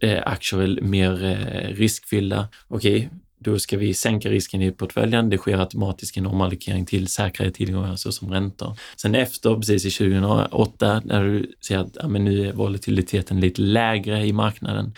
eh, 0.00 0.22
aktier 0.24 0.62
är 0.62 0.80
mer 0.80 1.24
eh, 1.24 1.74
riskfyllda. 1.74 2.48
Okej, 2.68 2.96
okay, 2.96 3.18
då 3.42 3.58
ska 3.58 3.76
vi 3.76 3.94
sänka 3.94 4.28
risken 4.28 4.62
i 4.62 4.72
portföljen. 4.72 5.30
Det 5.30 5.38
sker 5.38 5.58
automatiskt 5.58 6.16
en 6.16 6.26
omallokering 6.26 6.86
till 6.86 7.08
säkrare 7.08 7.50
tillgångar 7.50 7.96
såsom 7.96 8.32
räntor. 8.32 8.76
Sen 8.96 9.14
efter, 9.14 9.54
precis 9.54 9.84
i 9.84 9.90
2008, 9.90 11.02
när 11.04 11.24
du 11.24 11.52
ser 11.66 11.78
att 11.78 11.96
ja, 12.00 12.08
men 12.08 12.24
nu 12.24 12.48
är 12.48 12.52
volatiliteten 12.52 13.40
lite 13.40 13.62
lägre 13.62 14.26
i 14.26 14.32
marknaden, 14.32 14.94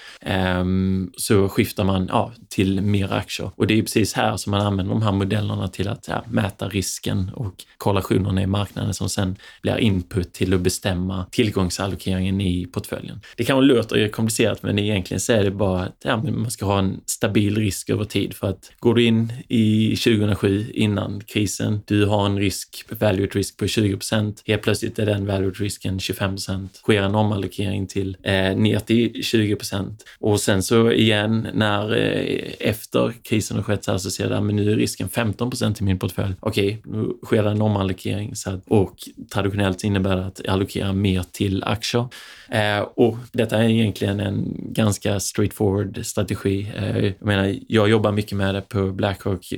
um, 0.60 1.12
så 1.16 1.48
skiftar 1.48 1.84
man 1.84 2.06
ja, 2.06 2.32
till 2.48 2.80
mer 2.80 3.12
aktier. 3.12 3.50
Och 3.56 3.66
det 3.66 3.78
är 3.78 3.82
precis 3.82 4.12
här 4.12 4.36
som 4.36 4.50
man 4.50 4.60
använder 4.60 4.94
de 4.94 5.02
här 5.02 5.12
modellerna 5.12 5.68
till 5.68 5.88
att 5.88 6.08
ja, 6.08 6.24
mäta 6.28 6.68
risken 6.68 7.30
och 7.34 7.54
korrelationerna 7.78 8.42
i 8.42 8.46
marknaden 8.46 8.94
som 8.94 9.08
sen 9.08 9.36
blir 9.62 9.78
input 9.78 10.32
till 10.32 10.54
att 10.54 10.60
bestämma 10.60 11.26
tillgångsallokeringen 11.30 12.40
i 12.40 12.66
portföljen. 12.66 13.20
Det 13.36 13.44
kan 13.44 13.66
låta 13.66 14.08
komplicerat, 14.08 14.62
men 14.62 14.78
egentligen 14.78 15.20
så 15.20 15.32
är 15.32 15.44
det 15.44 15.50
bara 15.50 15.82
att 15.82 15.96
ja, 16.04 16.16
man 16.16 16.50
ska 16.50 16.66
ha 16.66 16.78
en 16.78 17.00
stabil 17.06 17.56
risk 17.56 17.90
över 17.90 18.04
tid 18.04 18.33
för 18.34 18.46
att 18.46 18.72
går 18.78 18.94
du 18.94 19.04
in 19.04 19.32
i 19.48 19.96
2007 19.96 20.70
innan 20.74 21.20
krisen, 21.26 21.80
du 21.86 22.06
har 22.06 22.26
en 22.26 22.38
risk, 22.38 22.84
value 23.00 23.26
risk 23.26 23.56
på 23.56 23.66
20 23.66 23.96
procent. 23.96 24.42
helt 24.46 24.62
plötsligt 24.62 24.98
är 24.98 25.06
den 25.06 25.26
value 25.26 25.50
risken 25.50 26.00
25 26.00 26.30
procent. 26.30 26.76
sker 26.76 27.02
en 27.02 27.14
omallokering 27.14 27.86
till 27.86 28.16
eh, 28.22 28.56
ner 28.56 28.78
till 28.78 29.24
20 29.24 29.56
procent 29.56 30.04
och 30.20 30.40
sen 30.40 30.62
så 30.62 30.92
igen 30.92 31.48
när 31.54 31.96
eh, 31.96 32.52
efter 32.60 33.12
krisen 33.22 33.56
har 33.56 33.64
skett 33.64 33.84
så 33.84 33.90
här 33.90 33.98
så 33.98 34.10
ser 34.10 34.28
du 34.28 34.34
att 34.34 34.44
nu 34.44 34.72
är 34.72 34.76
risken 34.76 35.08
15 35.08 35.50
procent 35.50 35.80
i 35.80 35.84
min 35.84 35.98
portfölj. 35.98 36.34
Okej, 36.40 36.80
okay, 36.84 37.00
nu 37.00 37.12
sker 37.24 37.42
det 37.42 37.50
en 37.50 37.62
omallokering 37.62 38.36
så 38.36 38.50
att, 38.50 38.62
och 38.68 38.96
traditionellt 39.32 39.84
innebär 39.84 40.16
det 40.16 40.26
att 40.26 40.48
allokera 40.48 40.92
mer 40.92 41.24
till 41.32 41.64
aktier. 41.64 42.08
Eh, 42.48 42.80
och 42.80 43.16
detta 43.32 43.62
är 43.62 43.68
egentligen 43.68 44.20
en 44.20 44.56
ganska 44.58 45.20
straightforward 45.20 46.06
strategi. 46.06 46.72
Eh, 46.76 47.04
jag 47.04 47.14
menar, 47.26 47.56
jag 47.68 47.88
jobbar 47.88 48.12
mycket 48.12 48.23
med 48.32 48.54
det 48.54 48.60
på 48.60 48.92
Blackrock, 48.92 49.52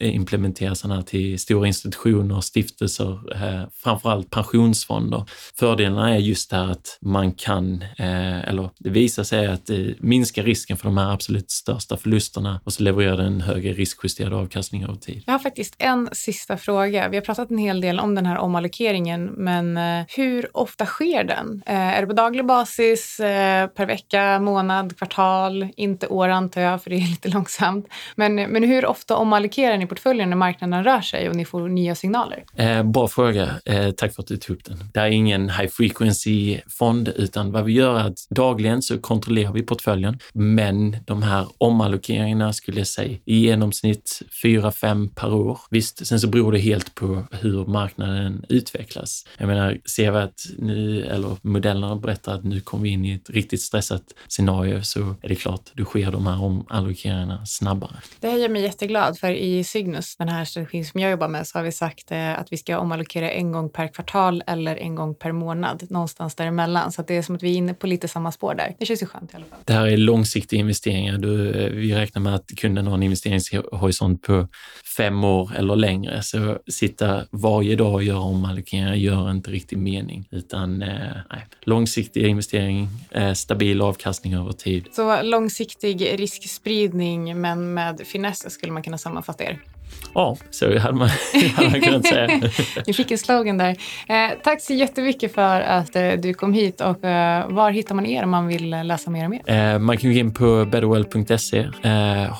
implementerar 0.00 0.74
sådana 0.74 1.02
till 1.02 1.38
stora 1.38 1.66
institutioner, 1.66 2.40
stiftelser, 2.40 3.32
eh, 3.34 3.68
framförallt 3.74 4.30
pensionsfonder. 4.30 5.24
Fördelarna 5.58 6.14
är 6.14 6.18
just 6.18 6.50
det 6.50 6.56
här 6.56 6.70
att 6.70 6.98
man 7.00 7.32
kan, 7.32 7.82
eh, 7.82 8.48
eller 8.48 8.70
det 8.78 8.90
visar 8.90 9.22
sig 9.22 9.46
att 9.46 9.70
eh, 9.70 9.76
det 9.76 10.02
minskar 10.02 10.42
risken 10.42 10.76
för 10.76 10.84
de 10.84 10.98
här 10.98 11.12
absolut 11.12 11.50
största 11.50 11.96
förlusterna 11.96 12.60
och 12.64 12.72
så 12.72 12.82
levererar 12.82 13.16
det 13.16 13.22
en 13.22 13.40
högre 13.40 13.72
riskjusterad 13.72 14.32
avkastning 14.32 14.84
över 14.84 14.94
tid. 14.94 15.22
Jag 15.26 15.34
har 15.34 15.38
faktiskt 15.38 15.74
en 15.78 16.08
sista 16.12 16.56
fråga. 16.56 17.08
Vi 17.08 17.16
har 17.16 17.24
pratat 17.24 17.50
en 17.50 17.58
hel 17.58 17.80
del 17.80 18.00
om 18.00 18.14
den 18.14 18.26
här 18.26 18.38
omallokeringen, 18.38 19.24
men 19.24 19.78
hur 20.08 20.56
ofta 20.56 20.86
sker 20.86 21.24
den? 21.24 21.62
Är 21.66 22.00
det 22.00 22.06
på 22.06 22.12
daglig 22.12 22.46
basis, 22.46 23.16
per 23.76 23.86
vecka, 23.86 24.38
månad, 24.38 24.96
kvartal, 24.98 25.68
inte 25.76 26.06
år 26.06 26.28
antar 26.28 26.60
jag, 26.60 26.82
för 26.82 26.90
det 26.90 26.96
är 26.96 27.10
lite 27.10 27.28
långsamt. 27.28 27.88
Men, 28.16 28.34
men 28.34 28.64
hur 28.64 28.86
ofta 28.86 29.16
omallokerar 29.16 29.76
ni 29.76 29.86
portföljen 29.86 30.30
när 30.30 30.36
marknaden 30.36 30.84
rör 30.84 31.00
sig 31.00 31.28
och 31.28 31.36
ni 31.36 31.44
får 31.44 31.68
nya 31.68 31.94
signaler? 31.94 32.44
Eh, 32.56 32.82
bra 32.82 33.08
fråga. 33.08 33.50
Eh, 33.64 33.90
tack 33.90 34.14
för 34.14 34.22
att 34.22 34.28
du 34.28 34.36
tog 34.36 34.56
upp 34.56 34.64
den. 34.64 34.78
Det 34.94 35.00
är 35.00 35.06
ingen 35.06 35.50
high 35.50 35.68
frequency 35.68 36.60
fond, 36.68 37.08
utan 37.16 37.52
vad 37.52 37.64
vi 37.64 37.72
gör 37.72 37.98
är 37.98 38.04
att 38.04 38.26
dagligen 38.30 38.82
så 38.82 38.98
kontrollerar 38.98 39.52
vi 39.52 39.62
portföljen. 39.62 40.18
Men 40.32 40.96
de 41.06 41.22
här 41.22 41.46
omallokeringarna 41.58 42.52
skulle 42.52 42.80
jag 42.80 42.86
säga 42.86 43.18
i 43.24 43.38
genomsnitt 43.38 44.22
fyra, 44.42 44.72
fem 44.72 45.08
per 45.08 45.34
år. 45.34 45.58
Visst, 45.70 46.06
sen 46.06 46.20
så 46.20 46.28
beror 46.28 46.52
det 46.52 46.58
helt 46.58 46.94
på 46.94 47.24
hur 47.30 47.66
marknaden 47.66 48.44
utvecklas. 48.48 49.26
Jag 49.38 49.46
menar, 49.46 49.78
ser 49.96 50.10
vi 50.10 50.18
att 50.18 50.40
nu, 50.58 51.04
eller 51.04 51.36
modellerna 51.42 51.96
berättar 51.96 52.34
att 52.34 52.44
nu 52.44 52.60
kommer 52.60 52.82
vi 52.82 52.90
in 52.90 53.04
i 53.04 53.12
ett 53.12 53.30
riktigt 53.30 53.60
stressat 53.60 54.02
scenario 54.28 54.82
så 54.82 55.00
är 55.22 55.28
det 55.28 55.34
klart, 55.34 55.70
då 55.72 55.84
sker 55.84 56.10
de 56.10 56.26
här 56.26 56.42
omallokeringarna 56.42 57.46
snabbare. 57.46 57.91
Det 58.20 58.28
här 58.28 58.38
gör 58.38 58.48
mig 58.48 58.62
jätteglad, 58.62 59.18
för 59.18 59.30
i 59.30 59.64
Cygnus, 59.64 60.16
den 60.16 60.28
här 60.28 60.44
strategin 60.44 60.84
som 60.84 61.00
jag 61.00 61.10
jobbar 61.10 61.28
med, 61.28 61.46
så 61.46 61.58
har 61.58 61.64
vi 61.64 61.72
sagt 61.72 62.10
eh, 62.10 62.38
att 62.38 62.52
vi 62.52 62.56
ska 62.56 62.78
omallokera 62.78 63.30
en 63.30 63.52
gång 63.52 63.70
per 63.70 63.88
kvartal 63.88 64.42
eller 64.46 64.76
en 64.76 64.94
gång 64.94 65.14
per 65.14 65.32
månad, 65.32 65.86
någonstans 65.90 66.34
däremellan. 66.34 66.92
Så 66.92 67.02
det 67.02 67.16
är 67.16 67.22
som 67.22 67.34
att 67.34 67.42
vi 67.42 67.50
är 67.52 67.56
inne 67.56 67.74
på 67.74 67.86
lite 67.86 68.08
samma 68.08 68.32
spår 68.32 68.54
där. 68.54 68.74
Det 68.78 68.86
känns 68.86 69.02
ju 69.02 69.06
skönt 69.06 69.32
i 69.32 69.36
alla 69.36 69.44
fall. 69.44 69.58
Det 69.64 69.72
här 69.72 69.86
är 69.86 69.96
långsiktiga 69.96 70.60
investeringar. 70.60 71.18
Du, 71.18 71.50
eh, 71.50 71.70
vi 71.70 71.94
räknar 71.94 72.22
med 72.22 72.34
att 72.34 72.50
kunden 72.56 72.86
har 72.86 72.94
en 72.94 73.02
investeringshorisont 73.02 74.22
på 74.22 74.48
fem 74.96 75.24
år 75.24 75.50
eller 75.56 75.76
längre. 75.76 76.22
Så 76.22 76.58
sitta 76.70 77.24
varje 77.30 77.76
dag 77.76 77.94
och 77.94 78.02
göra 78.02 78.20
omallokeringar 78.20 78.94
gör 78.94 79.30
inte 79.30 79.50
riktigt 79.50 79.78
mening, 79.78 80.28
utan 80.30 80.82
eh, 80.82 81.16
nej, 81.30 81.46
investering, 82.14 82.88
eh, 83.10 83.32
stabil 83.32 83.80
avkastning 83.82 84.34
över 84.34 84.52
tid. 84.52 84.88
Så 84.92 85.22
långsiktig 85.22 86.20
riskspridning, 86.20 87.40
men 87.40 87.74
med 87.74 87.81
finess 88.04 88.52
skulle 88.52 88.72
man 88.72 88.82
kunna 88.82 88.98
sammanfatta 88.98 89.44
er? 89.44 89.58
Ja, 90.14 90.36
så 90.50 90.78
hade 90.78 90.94
man, 90.94 91.08
hade 91.54 91.70
man 91.70 91.80
kunnat 91.80 92.06
säga. 92.06 92.40
Vi 92.86 92.92
fick 92.92 93.10
en 93.10 93.18
slogan 93.18 93.58
där. 93.58 93.70
Eh, 94.08 94.38
tack 94.44 94.60
så 94.62 94.72
jättemycket 94.72 95.34
för 95.34 95.60
att 95.60 95.96
eh, 95.96 96.12
du 96.12 96.34
kom 96.34 96.52
hit 96.52 96.80
och 96.80 97.04
eh, 97.04 97.48
var 97.48 97.70
hittar 97.70 97.94
man 97.94 98.06
er 98.06 98.22
om 98.24 98.30
man 98.30 98.46
vill 98.46 98.70
läsa 98.70 99.10
mer 99.10 99.26
om 99.26 99.32
er? 99.32 99.74
Eh, 99.74 99.78
man 99.78 99.96
kan 99.96 100.12
gå 100.12 100.18
in 100.18 100.34
på 100.34 100.64
betterwell.se. 100.64 101.58
Eh, 101.82 102.32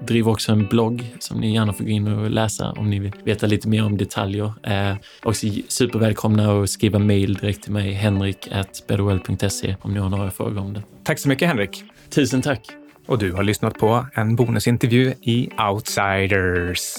driver 0.00 0.30
också 0.30 0.52
en 0.52 0.66
blogg 0.66 1.16
som 1.18 1.40
ni 1.40 1.54
gärna 1.54 1.72
får 1.72 1.84
gå 1.84 1.90
in 1.90 2.08
och 2.08 2.30
läsa 2.30 2.72
om 2.72 2.90
ni 2.90 2.98
vill 2.98 3.12
veta 3.24 3.46
lite 3.46 3.68
mer 3.68 3.84
om 3.84 3.96
detaljer. 3.96 4.52
Eh, 4.62 4.96
också 5.22 5.46
supervälkomna 5.68 6.62
att 6.62 6.70
skriva 6.70 6.98
mejl 6.98 7.34
direkt 7.34 7.62
till 7.62 7.72
mig, 7.72 7.92
henrik.betterwell.se 7.92 9.76
om 9.82 9.94
ni 9.94 10.00
har 10.00 10.08
några 10.08 10.30
frågor 10.30 10.58
om 10.58 10.72
det. 10.74 10.82
Tack 11.04 11.18
så 11.18 11.28
mycket 11.28 11.48
Henrik. 11.48 11.84
Tusen 12.10 12.42
tack. 12.42 12.87
Och 13.08 13.18
du 13.18 13.32
har 13.32 13.42
lyssnat 13.42 13.78
på 13.78 14.06
en 14.14 14.36
bonusintervju 14.36 15.14
i 15.22 15.50
Outsiders. 15.70 16.94